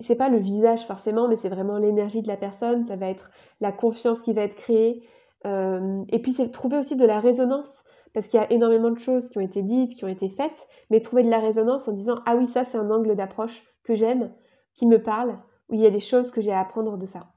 c'est 0.00 0.14
pas 0.16 0.28
le 0.28 0.38
visage 0.38 0.86
forcément, 0.86 1.28
mais 1.28 1.36
c'est 1.36 1.48
vraiment 1.48 1.78
l'énergie 1.78 2.22
de 2.22 2.28
la 2.28 2.36
personne. 2.36 2.86
Ça 2.86 2.96
va 2.96 3.08
être 3.08 3.30
la 3.60 3.72
confiance 3.72 4.20
qui 4.20 4.32
va 4.32 4.42
être 4.42 4.56
créée. 4.56 5.06
Euh, 5.46 6.04
et 6.08 6.20
puis, 6.20 6.32
c'est 6.32 6.50
trouver 6.50 6.78
aussi 6.78 6.96
de 6.96 7.04
la 7.04 7.20
résonance 7.20 7.83
parce 8.14 8.26
qu'il 8.28 8.40
y 8.40 8.42
a 8.42 8.50
énormément 8.52 8.90
de 8.90 8.98
choses 8.98 9.28
qui 9.28 9.38
ont 9.38 9.42
été 9.42 9.62
dites, 9.62 9.96
qui 9.96 10.04
ont 10.04 10.08
été 10.08 10.30
faites, 10.30 10.66
mais 10.90 11.00
trouver 11.00 11.22
de 11.22 11.30
la 11.30 11.40
résonance 11.40 11.86
en 11.88 11.92
disant 11.92 12.20
ah 12.26 12.36
oui 12.36 12.48
ça 12.48 12.64
c'est 12.64 12.78
un 12.78 12.90
angle 12.90 13.16
d'approche 13.16 13.62
que 13.82 13.94
j'aime, 13.94 14.32
qui 14.74 14.86
me 14.86 15.02
parle, 15.02 15.38
où 15.68 15.74
il 15.74 15.80
y 15.80 15.86
a 15.86 15.90
des 15.90 16.00
choses 16.00 16.30
que 16.30 16.40
j'ai 16.40 16.52
à 16.52 16.60
apprendre 16.60 16.96
de 16.96 17.06
ça. 17.06 17.28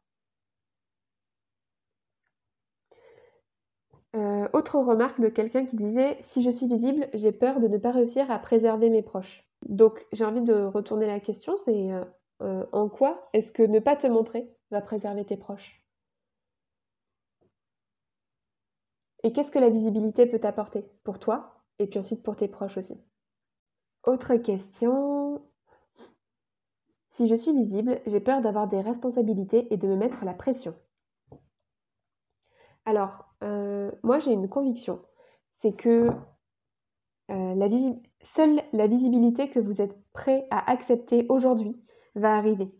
Euh, 4.15 4.47
autre 4.53 4.79
remarque 4.79 5.19
de 5.21 5.27
quelqu'un 5.29 5.65
qui 5.65 5.75
disait 5.75 6.17
si 6.29 6.41
je 6.43 6.49
suis 6.49 6.67
visible, 6.67 7.07
j'ai 7.13 7.31
peur 7.31 7.59
de 7.59 7.67
ne 7.67 7.77
pas 7.77 7.91
réussir 7.91 8.29
à 8.31 8.39
préserver 8.39 8.89
mes 8.89 9.01
proches. 9.01 9.43
Donc 9.67 10.05
j'ai 10.13 10.25
envie 10.25 10.41
de 10.41 10.53
retourner 10.53 11.07
la 11.07 11.19
question, 11.19 11.57
c'est 11.57 11.91
euh, 11.91 12.03
euh, 12.41 12.65
en 12.71 12.89
quoi 12.89 13.29
est-ce 13.33 13.51
que 13.51 13.63
ne 13.63 13.79
pas 13.79 13.95
te 13.95 14.07
montrer 14.07 14.49
va 14.71 14.81
préserver 14.81 15.25
tes 15.25 15.37
proches? 15.37 15.86
Et 19.27 19.33
qu'est-ce 19.33 19.51
que 19.51 19.59
la 19.59 19.69
visibilité 19.69 20.25
peut 20.25 20.39
t'apporter 20.39 20.85
pour 21.03 21.19
toi 21.19 21.61
et 21.79 21.87
puis 21.87 21.99
ensuite 21.99 22.23
pour 22.23 22.37
tes 22.37 22.47
proches 22.47 22.77
aussi? 22.77 22.97
Autre 24.05 24.37
question. 24.37 25.41
Si 27.09 27.27
je 27.27 27.35
suis 27.35 27.51
visible, 27.51 27.99
j'ai 28.05 28.21
peur 28.21 28.41
d'avoir 28.41 28.69
des 28.69 28.79
responsabilités 28.79 29.67
et 29.73 29.75
de 29.75 29.85
me 29.85 29.97
mettre 29.97 30.23
la 30.23 30.33
pression. 30.33 30.75
Alors, 32.85 33.25
euh, 33.43 33.91
moi 34.01 34.19
j'ai 34.19 34.31
une 34.31 34.47
conviction, 34.47 35.01
c'est 35.61 35.73
que 35.73 36.07
la 37.27 37.67
seule 38.21 38.61
la 38.71 38.87
visibilité 38.87 39.49
que 39.49 39.59
vous 39.59 39.81
êtes 39.81 40.01
prêt 40.13 40.47
à 40.51 40.71
accepter 40.71 41.25
aujourd'hui 41.27 41.75
va 42.15 42.37
arriver. 42.37 42.73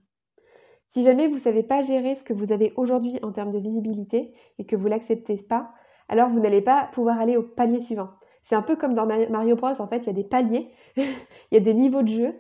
Si 0.91 1.03
jamais 1.03 1.27
vous 1.27 1.36
ne 1.36 1.41
savez 1.41 1.63
pas 1.63 1.81
gérer 1.81 2.15
ce 2.15 2.23
que 2.23 2.31
vous 2.31 2.53
avez 2.53 2.71
aujourd'hui 2.77 3.19
en 3.21 3.33
termes 3.33 3.51
de 3.51 3.60
visibilité 3.60 4.33
et 4.60 4.65
que 4.65 4.77
vous 4.77 4.86
ne 4.86 4.91
l'acceptez 4.91 5.36
pas, 5.36 5.73
alors 6.09 6.29
vous 6.29 6.39
n'allez 6.39 6.61
pas 6.61 6.89
pouvoir 6.93 7.19
aller 7.19 7.37
au 7.37 7.43
palier 7.43 7.81
suivant. 7.81 8.09
C'est 8.43 8.55
un 8.55 8.61
peu 8.61 8.75
comme 8.75 8.93
dans 8.93 9.05
Mario 9.05 9.55
Bros, 9.55 9.79
en 9.79 9.87
fait, 9.87 9.99
il 9.99 10.07
y 10.07 10.09
a 10.09 10.13
des 10.13 10.23
paliers, 10.23 10.71
il 10.97 11.05
y 11.51 11.57
a 11.57 11.59
des 11.59 11.73
niveaux 11.73 12.01
de 12.01 12.07
jeu. 12.07 12.35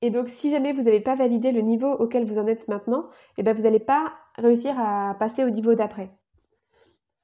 Et 0.00 0.10
donc, 0.10 0.28
si 0.30 0.50
jamais 0.50 0.72
vous 0.72 0.82
n'avez 0.82 1.00
pas 1.00 1.14
validé 1.14 1.52
le 1.52 1.60
niveau 1.60 1.88
auquel 1.88 2.24
vous 2.24 2.38
en 2.38 2.48
êtes 2.48 2.66
maintenant, 2.66 3.08
eh 3.38 3.44
ben, 3.44 3.54
vous 3.54 3.62
n'allez 3.62 3.78
pas 3.78 4.12
réussir 4.36 4.74
à 4.78 5.14
passer 5.18 5.44
au 5.44 5.50
niveau 5.50 5.74
d'après. 5.74 6.10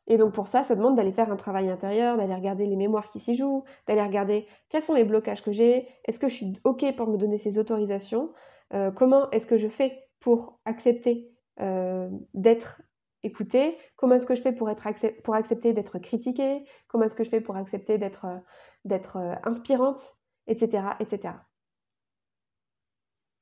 Et 0.06 0.16
donc, 0.16 0.32
pour 0.32 0.46
ça, 0.46 0.64
ça 0.64 0.76
demande 0.76 0.96
d'aller 0.96 1.12
faire 1.12 1.30
un 1.30 1.36
travail 1.36 1.68
intérieur, 1.68 2.16
d'aller 2.16 2.34
regarder 2.34 2.66
les 2.66 2.76
mémoires 2.76 3.10
qui 3.10 3.18
s'y 3.18 3.34
jouent, 3.34 3.64
d'aller 3.86 4.02
regarder 4.02 4.46
quels 4.70 4.82
sont 4.82 4.94
les 4.94 5.04
blocages 5.04 5.42
que 5.42 5.52
j'ai, 5.52 5.88
est-ce 6.04 6.20
que 6.20 6.28
je 6.28 6.34
suis 6.34 6.52
OK 6.64 6.84
pour 6.96 7.08
me 7.08 7.18
donner 7.18 7.38
ces 7.38 7.58
autorisations, 7.58 8.32
euh, 8.72 8.90
comment 8.90 9.30
est-ce 9.32 9.46
que 9.46 9.58
je 9.58 9.68
fais 9.68 10.04
pour 10.20 10.60
accepter 10.64 11.30
euh, 11.60 12.08
d'être 12.34 12.80
écouter 13.22 13.76
Comment 13.96 14.16
est-ce 14.16 14.26
que 14.26 14.34
je 14.34 14.42
fais 14.42 14.52
pour, 14.52 14.70
être 14.70 14.86
pour 15.22 15.34
accepter 15.34 15.72
d'être 15.72 15.98
critiquée 15.98 16.64
Comment 16.88 17.04
est-ce 17.04 17.14
que 17.14 17.24
je 17.24 17.30
fais 17.30 17.40
pour 17.40 17.56
accepter 17.56 17.98
d'être 17.98 18.26
euh, 18.26 18.98
euh, 19.16 19.34
inspirante 19.44 20.16
Etc. 20.46 20.82
etc. 21.00 21.34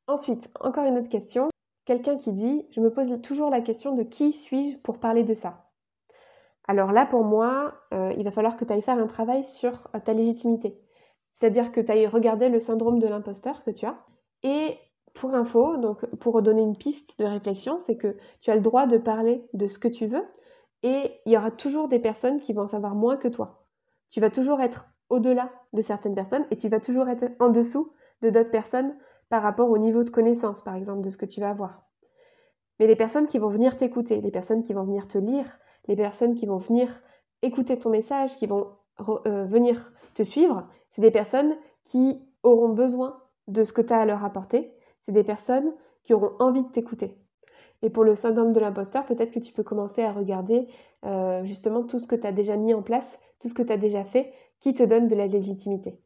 Ensuite, 0.08 0.50
encore 0.60 0.84
une 0.84 0.98
autre 0.98 1.08
question. 1.08 1.48
Quelqu'un 1.84 2.18
qui 2.18 2.32
dit, 2.32 2.66
je 2.72 2.80
me 2.80 2.92
pose 2.92 3.20
toujours 3.22 3.48
la 3.48 3.60
question 3.60 3.94
de 3.94 4.02
qui 4.02 4.32
suis-je 4.32 4.76
pour 4.78 4.98
parler 4.98 5.22
de 5.22 5.34
ça? 5.34 5.70
Alors 6.66 6.90
là, 6.90 7.06
pour 7.06 7.22
moi, 7.22 7.74
euh, 7.94 8.12
il 8.18 8.24
va 8.24 8.32
falloir 8.32 8.56
que 8.56 8.64
tu 8.64 8.72
ailles 8.72 8.82
faire 8.82 8.98
un 8.98 9.06
travail 9.06 9.44
sur 9.44 9.88
ta 10.04 10.12
légitimité. 10.12 10.80
C'est-à-dire 11.38 11.70
que 11.70 11.80
tu 11.80 11.92
ailles 11.92 12.08
regarder 12.08 12.48
le 12.48 12.58
syndrome 12.58 12.98
de 12.98 13.06
l'imposteur 13.06 13.62
que 13.62 13.70
tu 13.70 13.86
as 13.86 14.04
et 14.42 14.76
pour 15.16 15.34
info, 15.34 15.76
donc 15.76 16.06
pour 16.16 16.40
donner 16.42 16.62
une 16.62 16.76
piste 16.76 17.18
de 17.18 17.24
réflexion, 17.24 17.78
c'est 17.86 17.96
que 17.96 18.16
tu 18.40 18.50
as 18.50 18.54
le 18.54 18.60
droit 18.60 18.86
de 18.86 18.98
parler 18.98 19.44
de 19.52 19.66
ce 19.66 19.78
que 19.78 19.88
tu 19.88 20.06
veux 20.06 20.24
et 20.82 21.10
il 21.24 21.32
y 21.32 21.36
aura 21.36 21.50
toujours 21.50 21.88
des 21.88 21.98
personnes 21.98 22.40
qui 22.40 22.52
vont 22.52 22.68
savoir 22.68 22.94
moins 22.94 23.16
que 23.16 23.28
toi. 23.28 23.64
Tu 24.10 24.20
vas 24.20 24.30
toujours 24.30 24.60
être 24.60 24.86
au-delà 25.08 25.50
de 25.72 25.82
certaines 25.82 26.14
personnes 26.14 26.46
et 26.50 26.56
tu 26.56 26.68
vas 26.68 26.80
toujours 26.80 27.08
être 27.08 27.30
en 27.40 27.48
dessous 27.48 27.92
de 28.22 28.30
d'autres 28.30 28.50
personnes 28.50 28.94
par 29.28 29.42
rapport 29.42 29.70
au 29.70 29.78
niveau 29.78 30.04
de 30.04 30.10
connaissance, 30.10 30.62
par 30.62 30.74
exemple, 30.74 31.00
de 31.00 31.10
ce 31.10 31.16
que 31.16 31.26
tu 31.26 31.40
vas 31.40 31.50
avoir. 31.50 31.82
Mais 32.78 32.86
les 32.86 32.96
personnes 32.96 33.26
qui 33.26 33.38
vont 33.38 33.48
venir 33.48 33.78
t'écouter, 33.78 34.20
les 34.20 34.30
personnes 34.30 34.62
qui 34.62 34.74
vont 34.74 34.84
venir 34.84 35.08
te 35.08 35.18
lire, 35.18 35.58
les 35.88 35.96
personnes 35.96 36.34
qui 36.34 36.46
vont 36.46 36.58
venir 36.58 37.00
écouter 37.42 37.78
ton 37.78 37.90
message, 37.90 38.36
qui 38.36 38.46
vont 38.46 38.68
euh, 39.26 39.44
venir 39.44 39.92
te 40.14 40.22
suivre, 40.22 40.68
c'est 40.92 41.02
des 41.02 41.10
personnes 41.10 41.56
qui 41.84 42.22
auront 42.42 42.68
besoin 42.68 43.22
de 43.48 43.64
ce 43.64 43.72
que 43.72 43.82
tu 43.82 43.92
as 43.92 43.98
à 43.98 44.06
leur 44.06 44.24
apporter 44.24 44.75
c'est 45.06 45.12
des 45.12 45.24
personnes 45.24 45.72
qui 46.04 46.14
auront 46.14 46.32
envie 46.38 46.62
de 46.62 46.68
t'écouter. 46.68 47.16
Et 47.82 47.90
pour 47.90 48.04
le 48.04 48.14
syndrome 48.14 48.52
de 48.52 48.60
l'imposteur, 48.60 49.04
peut-être 49.06 49.32
que 49.32 49.38
tu 49.38 49.52
peux 49.52 49.62
commencer 49.62 50.02
à 50.02 50.12
regarder 50.12 50.68
euh, 51.04 51.44
justement 51.44 51.82
tout 51.82 51.98
ce 51.98 52.06
que 52.06 52.16
tu 52.16 52.26
as 52.26 52.32
déjà 52.32 52.56
mis 52.56 52.74
en 52.74 52.82
place, 52.82 53.18
tout 53.40 53.48
ce 53.48 53.54
que 53.54 53.62
tu 53.62 53.72
as 53.72 53.76
déjà 53.76 54.04
fait, 54.04 54.32
qui 54.60 54.74
te 54.74 54.82
donne 54.82 55.08
de 55.08 55.14
la 55.14 55.26
légitimité. 55.26 55.98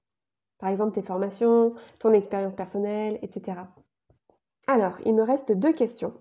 Par 0.58 0.68
exemple, 0.68 0.92
tes 0.92 1.02
formations, 1.02 1.74
ton 1.98 2.12
expérience 2.12 2.54
personnelle, 2.54 3.18
etc. 3.22 3.58
Alors, 4.66 4.98
il 5.04 5.14
me 5.14 5.22
reste 5.22 5.52
deux 5.52 5.72
questions. 5.72 6.12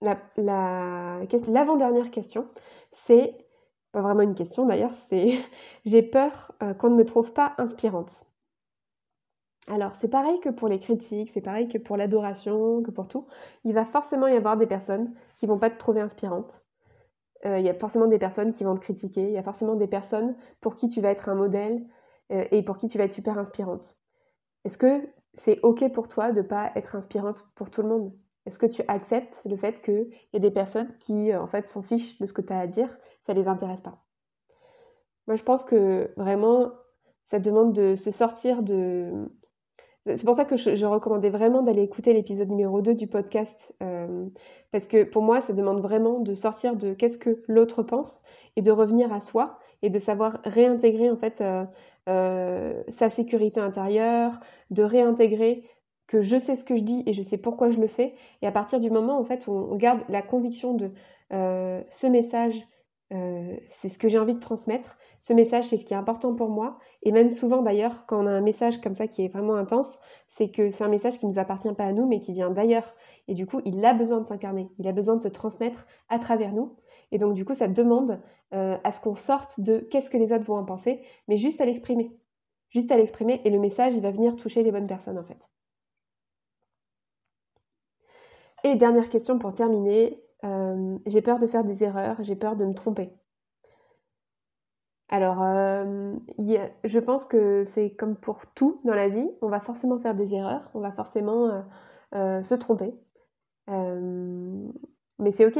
L'avant-dernière 0.00 2.10
question, 2.10 2.48
c'est, 3.06 3.36
pas 3.92 4.02
vraiment 4.02 4.20
une 4.20 4.34
question 4.34 4.66
d'ailleurs, 4.66 4.92
c'est 5.08 5.38
j'ai 5.84 6.02
peur 6.02 6.52
euh, 6.62 6.74
qu'on 6.74 6.90
ne 6.90 6.96
me 6.96 7.04
trouve 7.04 7.32
pas 7.32 7.54
inspirante. 7.58 8.24
Alors, 9.66 9.92
c'est 10.00 10.08
pareil 10.08 10.38
que 10.40 10.50
pour 10.50 10.68
les 10.68 10.78
critiques, 10.78 11.30
c'est 11.32 11.40
pareil 11.40 11.68
que 11.68 11.78
pour 11.78 11.96
l'adoration, 11.96 12.82
que 12.82 12.90
pour 12.90 13.08
tout. 13.08 13.26
Il 13.64 13.72
va 13.72 13.84
forcément 13.84 14.26
y 14.26 14.36
avoir 14.36 14.56
des 14.56 14.66
personnes 14.66 15.14
qui 15.36 15.46
vont 15.46 15.58
pas 15.58 15.70
te 15.70 15.78
trouver 15.78 16.00
inspirante. 16.00 16.62
Euh, 17.46 17.58
il 17.58 17.64
y 17.64 17.70
a 17.70 17.74
forcément 17.74 18.06
des 18.06 18.18
personnes 18.18 18.52
qui 18.52 18.64
vont 18.64 18.74
te 18.74 18.80
critiquer. 18.80 19.22
Il 19.22 19.32
y 19.32 19.38
a 19.38 19.42
forcément 19.42 19.74
des 19.74 19.86
personnes 19.86 20.36
pour 20.60 20.76
qui 20.76 20.88
tu 20.88 21.00
vas 21.00 21.10
être 21.10 21.28
un 21.28 21.34
modèle 21.34 21.86
euh, 22.32 22.44
et 22.50 22.62
pour 22.62 22.76
qui 22.76 22.88
tu 22.88 22.98
vas 22.98 23.04
être 23.04 23.12
super 23.12 23.38
inspirante. 23.38 23.96
Est-ce 24.64 24.78
que 24.78 25.08
c'est 25.34 25.60
OK 25.62 25.90
pour 25.92 26.08
toi 26.08 26.32
de 26.32 26.42
ne 26.42 26.46
pas 26.46 26.70
être 26.74 26.94
inspirante 26.94 27.46
pour 27.54 27.70
tout 27.70 27.82
le 27.82 27.88
monde? 27.88 28.12
Est-ce 28.46 28.58
que 28.58 28.66
tu 28.66 28.82
acceptes 28.88 29.40
le 29.46 29.56
fait 29.56 29.80
qu'il 29.80 30.10
y 30.34 30.36
a 30.36 30.40
des 30.40 30.50
personnes 30.50 30.94
qui, 30.98 31.32
euh, 31.32 31.40
en 31.40 31.46
fait, 31.46 31.68
s'en 31.68 31.82
fichent 31.82 32.18
de 32.18 32.26
ce 32.26 32.34
que 32.34 32.42
tu 32.42 32.52
as 32.52 32.60
à 32.60 32.66
dire? 32.66 32.98
Ça 33.26 33.32
ne 33.32 33.40
les 33.40 33.48
intéresse 33.48 33.80
pas. 33.80 34.04
Moi, 35.26 35.36
je 35.36 35.42
pense 35.42 35.64
que 35.64 36.12
vraiment, 36.18 36.70
ça 37.30 37.38
demande 37.38 37.72
de 37.72 37.96
se 37.96 38.10
sortir 38.10 38.62
de, 38.62 39.30
c'est 40.06 40.24
pour 40.24 40.34
ça 40.34 40.44
que 40.44 40.56
je, 40.56 40.84
recommandais 40.84 41.30
vraiment 41.30 41.62
d'aller 41.62 41.82
écouter 41.82 42.12
l'épisode 42.12 42.50
numéro 42.50 42.82
2 42.82 42.94
du 42.94 43.06
podcast, 43.06 43.56
euh, 43.82 44.26
parce 44.70 44.86
que 44.86 45.02
pour 45.02 45.22
moi, 45.22 45.40
ça 45.40 45.54
demande 45.54 45.80
vraiment 45.80 46.20
de 46.20 46.34
sortir 46.34 46.76
de 46.76 46.92
qu'est-ce 46.92 47.16
que 47.16 47.42
l'autre 47.48 47.82
pense 47.82 48.22
et 48.56 48.62
de 48.62 48.70
revenir 48.70 49.12
à 49.12 49.20
soi 49.20 49.58
et 49.82 49.88
de 49.88 49.98
savoir 49.98 50.40
réintégrer 50.44 51.10
en 51.10 51.16
fait 51.16 51.40
euh, 51.40 51.64
euh, 52.10 52.82
sa 52.88 53.08
sécurité 53.08 53.60
intérieure, 53.60 54.40
de 54.70 54.82
réintégrer 54.82 55.64
que 56.06 56.20
je 56.20 56.36
sais 56.36 56.56
ce 56.56 56.64
que 56.64 56.76
je 56.76 56.82
dis 56.82 57.02
et 57.06 57.14
je 57.14 57.22
sais 57.22 57.38
pourquoi 57.38 57.70
je 57.70 57.80
le 57.80 57.88
fais. 57.88 58.14
Et 58.42 58.46
à 58.46 58.52
partir 58.52 58.80
du 58.80 58.90
moment 58.90 59.18
en 59.18 59.24
fait 59.24 59.46
où 59.46 59.52
on 59.52 59.76
garde 59.76 60.02
la 60.10 60.20
conviction 60.20 60.74
de 60.74 60.90
ce 61.30 62.06
message, 62.06 62.54
c'est 63.10 63.88
ce 63.88 63.98
que 63.98 64.08
j'ai 64.08 64.18
envie 64.18 64.34
de 64.34 64.40
transmettre, 64.40 64.98
ce 65.24 65.32
message, 65.32 65.68
c'est 65.68 65.78
ce 65.78 65.84
qui 65.86 65.94
est 65.94 65.96
important 65.96 66.34
pour 66.34 66.50
moi. 66.50 66.78
Et 67.02 67.10
même 67.10 67.30
souvent 67.30 67.62
d'ailleurs, 67.62 68.04
quand 68.06 68.22
on 68.22 68.26
a 68.26 68.30
un 68.30 68.42
message 68.42 68.80
comme 68.82 68.94
ça 68.94 69.08
qui 69.08 69.24
est 69.24 69.28
vraiment 69.28 69.54
intense, 69.56 69.98
c'est 70.28 70.50
que 70.50 70.70
c'est 70.70 70.84
un 70.84 70.88
message 70.88 71.18
qui 71.18 71.24
ne 71.24 71.32
nous 71.32 71.38
appartient 71.38 71.72
pas 71.72 71.84
à 71.84 71.92
nous, 71.92 72.06
mais 72.06 72.20
qui 72.20 72.34
vient 72.34 72.50
d'ailleurs. 72.50 72.94
Et 73.26 73.34
du 73.34 73.46
coup, 73.46 73.62
il 73.64 73.82
a 73.86 73.94
besoin 73.94 74.20
de 74.20 74.26
s'incarner, 74.26 74.68
il 74.78 74.86
a 74.86 74.92
besoin 74.92 75.16
de 75.16 75.22
se 75.22 75.28
transmettre 75.28 75.86
à 76.10 76.18
travers 76.18 76.52
nous. 76.52 76.76
Et 77.10 77.16
donc, 77.16 77.32
du 77.34 77.46
coup, 77.46 77.54
ça 77.54 77.68
demande 77.68 78.20
euh, 78.52 78.76
à 78.84 78.92
ce 78.92 79.00
qu'on 79.00 79.16
sorte 79.16 79.60
de 79.60 79.78
qu'est-ce 79.78 80.10
que 80.10 80.18
les 80.18 80.30
autres 80.32 80.44
vont 80.44 80.58
en 80.58 80.64
penser, 80.64 81.00
mais 81.26 81.38
juste 81.38 81.60
à 81.60 81.64
l'exprimer. 81.64 82.12
Juste 82.68 82.92
à 82.92 82.96
l'exprimer, 82.96 83.40
et 83.44 83.50
le 83.50 83.58
message, 83.58 83.94
il 83.94 84.02
va 84.02 84.10
venir 84.10 84.36
toucher 84.36 84.62
les 84.62 84.72
bonnes 84.72 84.86
personnes, 84.86 85.18
en 85.18 85.24
fait. 85.24 85.38
Et 88.62 88.74
dernière 88.74 89.08
question 89.08 89.38
pour 89.38 89.54
terminer, 89.54 90.22
euh, 90.44 90.98
j'ai 91.06 91.22
peur 91.22 91.38
de 91.38 91.46
faire 91.46 91.64
des 91.64 91.82
erreurs, 91.82 92.16
j'ai 92.20 92.36
peur 92.36 92.56
de 92.56 92.66
me 92.66 92.74
tromper. 92.74 93.10
Alors, 95.08 95.42
euh, 95.42 96.14
je 96.84 96.98
pense 96.98 97.24
que 97.24 97.64
c'est 97.64 97.90
comme 97.90 98.16
pour 98.16 98.46
tout 98.54 98.80
dans 98.84 98.94
la 98.94 99.08
vie, 99.08 99.28
on 99.42 99.48
va 99.48 99.60
forcément 99.60 99.98
faire 99.98 100.14
des 100.14 100.32
erreurs, 100.34 100.70
on 100.74 100.80
va 100.80 100.92
forcément 100.92 101.48
euh, 101.48 101.62
euh, 102.14 102.42
se 102.42 102.54
tromper. 102.54 102.94
mais 103.68 105.32
c'est 105.32 105.46
ok. 105.46 105.58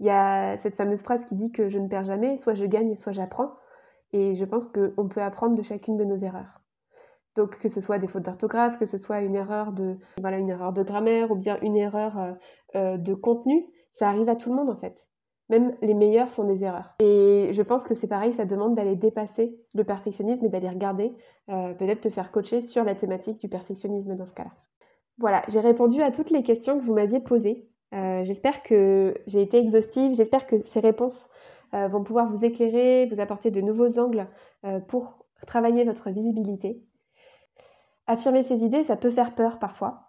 Il 0.00 0.06
y 0.06 0.10
a 0.10 0.58
cette 0.58 0.76
fameuse 0.76 1.02
phrase 1.02 1.24
qui 1.26 1.34
dit 1.36 1.52
que 1.52 1.68
je 1.68 1.78
ne 1.78 1.88
perds 1.88 2.04
jamais, 2.04 2.38
soit 2.38 2.54
je 2.54 2.64
gagne, 2.64 2.96
soit 2.96 3.12
j'apprends. 3.12 3.52
Et 4.12 4.34
je 4.36 4.44
pense 4.44 4.66
qu'on 4.68 5.08
peut 5.08 5.22
apprendre 5.22 5.56
de 5.56 5.62
chacune 5.62 5.96
de 5.96 6.04
nos 6.04 6.16
erreurs. 6.16 6.60
Donc 7.36 7.58
que 7.58 7.68
ce 7.68 7.80
soit 7.80 7.98
des 7.98 8.06
fautes 8.08 8.24
d'orthographe, 8.24 8.78
que 8.78 8.86
ce 8.86 8.98
soit 8.98 9.20
une 9.20 9.34
erreur 9.34 9.72
de 9.72 9.98
voilà 10.20 10.38
une 10.38 10.50
erreur 10.50 10.72
de 10.72 10.82
grammaire 10.82 11.30
ou 11.32 11.36
bien 11.36 11.58
une 11.62 11.76
erreur 11.76 12.36
de 12.74 13.14
contenu, 13.14 13.66
ça 13.98 14.08
arrive 14.08 14.28
à 14.28 14.36
tout 14.36 14.50
le 14.50 14.56
monde 14.56 14.70
en 14.70 14.76
fait. 14.76 14.96
Même 15.50 15.74
les 15.82 15.94
meilleurs 15.94 16.30
font 16.30 16.44
des 16.44 16.64
erreurs. 16.64 16.94
Et 17.00 17.50
je 17.52 17.62
pense 17.62 17.84
que 17.84 17.94
c'est 17.94 18.06
pareil, 18.06 18.32
ça 18.32 18.46
demande 18.46 18.74
d'aller 18.74 18.96
dépasser 18.96 19.58
le 19.74 19.84
perfectionnisme 19.84 20.46
et 20.46 20.48
d'aller 20.48 20.68
regarder, 20.68 21.12
euh, 21.50 21.74
peut-être 21.74 22.00
te 22.00 22.08
faire 22.08 22.32
coacher 22.32 22.62
sur 22.62 22.82
la 22.82 22.94
thématique 22.94 23.40
du 23.40 23.48
perfectionnisme 23.48 24.16
dans 24.16 24.24
ce 24.24 24.32
cas-là. 24.32 24.52
Voilà, 25.18 25.42
j'ai 25.48 25.60
répondu 25.60 26.02
à 26.02 26.10
toutes 26.10 26.30
les 26.30 26.42
questions 26.42 26.78
que 26.78 26.84
vous 26.84 26.94
m'aviez 26.94 27.20
posées. 27.20 27.68
Euh, 27.94 28.24
j'espère 28.24 28.62
que 28.62 29.14
j'ai 29.26 29.42
été 29.42 29.58
exhaustive, 29.58 30.14
j'espère 30.14 30.46
que 30.46 30.64
ces 30.64 30.80
réponses 30.80 31.28
euh, 31.74 31.88
vont 31.88 32.02
pouvoir 32.02 32.30
vous 32.30 32.44
éclairer, 32.44 33.06
vous 33.06 33.20
apporter 33.20 33.50
de 33.50 33.60
nouveaux 33.60 33.98
angles 33.98 34.26
pour 34.88 35.26
travailler 35.46 35.84
votre 35.84 36.08
visibilité. 36.08 36.82
Affirmer 38.06 38.42
ses 38.42 38.64
idées, 38.64 38.84
ça 38.84 38.96
peut 38.96 39.10
faire 39.10 39.34
peur 39.34 39.58
parfois. 39.58 40.03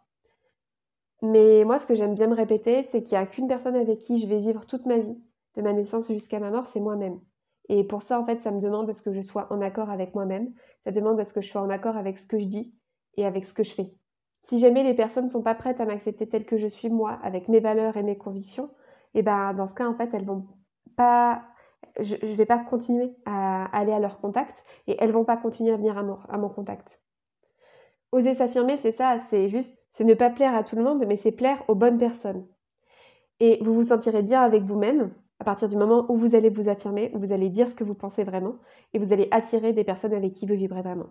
Mais 1.25 1.63
moi, 1.65 1.79
ce 1.79 1.87
que 1.87 1.95
j'aime 1.95 2.13
bien 2.13 2.27
me 2.27 2.35
répéter, 2.35 2.83
c'est 2.91 3.01
qu'il 3.01 3.17
n'y 3.17 3.23
a 3.23 3.25
qu'une 3.25 3.47
personne 3.47 3.75
avec 3.75 3.99
qui 3.99 4.19
je 4.19 4.27
vais 4.27 4.39
vivre 4.39 4.65
toute 4.65 4.85
ma 4.85 4.97
vie, 4.97 5.17
de 5.55 5.61
ma 5.61 5.73
naissance 5.73 6.07
jusqu'à 6.07 6.39
ma 6.39 6.51
mort, 6.51 6.67
c'est 6.67 6.79
moi-même. 6.79 7.19
Et 7.67 7.83
pour 7.83 8.03
ça, 8.03 8.19
en 8.19 8.25
fait, 8.25 8.41
ça 8.41 8.51
me 8.51 8.59
demande 8.59 8.89
à 8.89 8.93
ce 8.93 9.01
que 9.01 9.11
je 9.11 9.21
sois 9.21 9.51
en 9.51 9.59
accord 9.61 9.89
avec 9.89 10.13
moi-même, 10.13 10.53
ça 10.83 10.91
demande 10.91 11.19
à 11.19 11.23
ce 11.23 11.33
que 11.33 11.41
je 11.41 11.49
sois 11.49 11.61
en 11.61 11.69
accord 11.69 11.97
avec 11.97 12.19
ce 12.19 12.27
que 12.27 12.37
je 12.37 12.45
dis 12.45 12.75
et 13.17 13.25
avec 13.25 13.45
ce 13.45 13.53
que 13.53 13.63
je 13.63 13.73
fais. 13.73 13.91
Si 14.43 14.59
jamais 14.59 14.83
les 14.83 14.93
personnes 14.93 15.25
ne 15.25 15.29
sont 15.29 15.41
pas 15.41 15.55
prêtes 15.55 15.81
à 15.81 15.85
m'accepter 15.85 16.29
telle 16.29 16.45
que 16.45 16.57
je 16.57 16.67
suis 16.67 16.89
moi, 16.89 17.17
avec 17.23 17.47
mes 17.47 17.59
valeurs 17.59 17.97
et 17.97 18.03
mes 18.03 18.17
convictions, 18.17 18.69
et 19.15 19.19
eh 19.19 19.21
ben 19.23 19.53
dans 19.53 19.65
ce 19.65 19.73
cas, 19.73 19.87
en 19.87 19.95
fait, 19.95 20.13
elles 20.13 20.25
vont 20.25 20.45
pas 20.95 21.41
je 21.99 22.15
ne 22.25 22.35
vais 22.35 22.45
pas 22.45 22.59
continuer 22.59 23.15
à 23.25 23.65
aller 23.77 23.93
à 23.93 23.99
leur 23.99 24.19
contact 24.19 24.53
et 24.87 24.97
elles 24.99 25.11
vont 25.11 25.23
pas 25.23 25.37
continuer 25.37 25.71
à 25.71 25.77
venir 25.77 25.97
à 25.97 26.03
mon, 26.03 26.19
à 26.27 26.37
mon 26.37 26.49
contact. 26.49 26.99
Oser 28.11 28.35
s'affirmer, 28.35 28.77
c'est 28.81 28.91
ça, 28.91 29.19
c'est 29.29 29.49
juste 29.49 29.73
c'est 29.97 30.03
ne 30.03 30.13
pas 30.13 30.29
plaire 30.29 30.55
à 30.55 30.63
tout 30.63 30.75
le 30.75 30.83
monde, 30.83 31.05
mais 31.07 31.17
c'est 31.17 31.31
plaire 31.31 31.63
aux 31.67 31.75
bonnes 31.75 31.97
personnes. 31.97 32.45
Et 33.39 33.59
vous 33.63 33.73
vous 33.73 33.83
sentirez 33.85 34.21
bien 34.21 34.41
avec 34.41 34.63
vous-même 34.63 35.11
à 35.39 35.43
partir 35.43 35.67
du 35.67 35.75
moment 35.75 36.05
où 36.09 36.17
vous 36.17 36.35
allez 36.35 36.49
vous 36.49 36.69
affirmer, 36.69 37.11
où 37.13 37.19
vous 37.19 37.31
allez 37.31 37.49
dire 37.49 37.69
ce 37.69 37.75
que 37.75 37.83
vous 37.83 37.93
pensez 37.93 38.23
vraiment, 38.23 38.55
et 38.93 38.99
vous 38.99 39.11
allez 39.11 39.27
attirer 39.31 39.73
des 39.73 39.83
personnes 39.83 40.13
avec 40.13 40.33
qui 40.33 40.45
vous 40.45 40.55
vibrez 40.55 40.81
vraiment. 40.81 41.07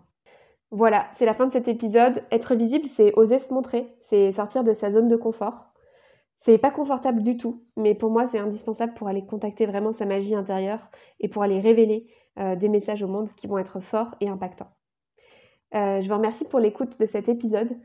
Voilà, 0.71 1.07
c'est 1.17 1.25
la 1.25 1.35
fin 1.35 1.45
de 1.45 1.51
cet 1.51 1.67
épisode. 1.67 2.23
Être 2.31 2.55
visible, 2.55 2.87
c'est 2.87 3.13
oser 3.17 3.39
se 3.39 3.53
montrer, 3.53 3.87
c'est 4.09 4.31
sortir 4.31 4.63
de 4.63 4.73
sa 4.73 4.89
zone 4.89 5.07
de 5.07 5.15
confort. 5.15 5.67
C'est 6.41 6.57
pas 6.57 6.71
confortable 6.71 7.23
du 7.23 7.37
tout, 7.37 7.63
mais 7.77 7.95
pour 7.95 8.11
moi, 8.11 8.27
c'est 8.27 8.39
indispensable 8.39 8.93
pour 8.93 9.07
aller 9.07 9.25
contacter 9.25 9.65
vraiment 9.65 9.91
sa 9.91 10.05
magie 10.05 10.35
intérieure 10.35 10.89
et 11.19 11.27
pour 11.27 11.43
aller 11.43 11.59
révéler 11.59 12.07
euh, 12.39 12.55
des 12.55 12.69
messages 12.69 13.01
au 13.03 13.07
monde 13.07 13.31
qui 13.35 13.47
vont 13.47 13.57
être 13.57 13.79
forts 13.79 14.15
et 14.21 14.27
impactants. 14.27 14.71
Euh, 15.73 16.01
je 16.01 16.07
vous 16.07 16.15
remercie 16.15 16.45
pour 16.45 16.59
l'écoute 16.59 16.99
de 16.99 17.05
cet 17.05 17.29
épisode. 17.29 17.77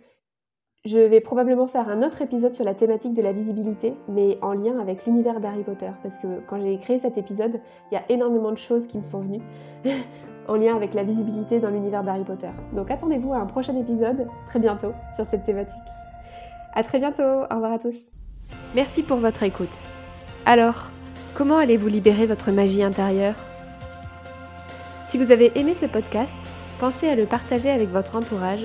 Je 0.87 0.97
vais 0.97 1.21
probablement 1.21 1.67
faire 1.67 1.91
un 1.91 2.03
autre 2.03 2.23
épisode 2.23 2.55
sur 2.55 2.65
la 2.65 2.73
thématique 2.73 3.13
de 3.13 3.21
la 3.21 3.33
visibilité, 3.33 3.93
mais 4.09 4.39
en 4.41 4.55
lien 4.55 4.79
avec 4.81 5.05
l'univers 5.05 5.39
d'Harry 5.39 5.63
Potter, 5.63 5.91
parce 6.03 6.17
que 6.17 6.41
quand 6.49 6.59
j'ai 6.59 6.79
créé 6.79 6.99
cet 7.01 7.19
épisode, 7.19 7.61
il 7.91 7.97
y 7.97 7.99
a 7.99 8.05
énormément 8.09 8.51
de 8.51 8.57
choses 8.57 8.87
qui 8.87 8.97
me 8.97 9.03
sont 9.03 9.21
venues 9.21 9.43
en 10.49 10.57
lien 10.57 10.75
avec 10.75 10.95
la 10.95 11.03
visibilité 11.03 11.61
dans 11.61 11.69
l'univers 11.69 12.03
d'Harry 12.03 12.25
Potter. 12.25 12.49
Donc 12.73 12.91
attendez-vous 12.91 13.35
à 13.35 13.37
un 13.37 13.45
prochain 13.45 13.77
épisode 13.77 14.27
très 14.49 14.59
bientôt 14.59 14.95
sur 15.17 15.27
cette 15.31 15.45
thématique. 15.45 15.75
A 16.73 16.83
très 16.83 16.99
bientôt, 16.99 17.23
au 17.23 17.55
revoir 17.55 17.73
à 17.73 17.79
tous. 17.79 17.97
Merci 18.75 19.03
pour 19.03 19.19
votre 19.19 19.43
écoute. 19.43 19.77
Alors, 20.47 20.89
comment 21.35 21.59
allez-vous 21.59 21.89
libérer 21.89 22.25
votre 22.25 22.53
magie 22.53 22.83
intérieure? 22.83 23.37
Si 25.11 25.19
vous 25.19 25.31
avez 25.31 25.53
aimé 25.59 25.75
ce 25.75 25.85
podcast, 25.85 26.33
pensez 26.79 27.07
à 27.07 27.17
le 27.17 27.27
partager 27.27 27.69
avec 27.69 27.91
votre 27.91 28.17
entourage 28.17 28.65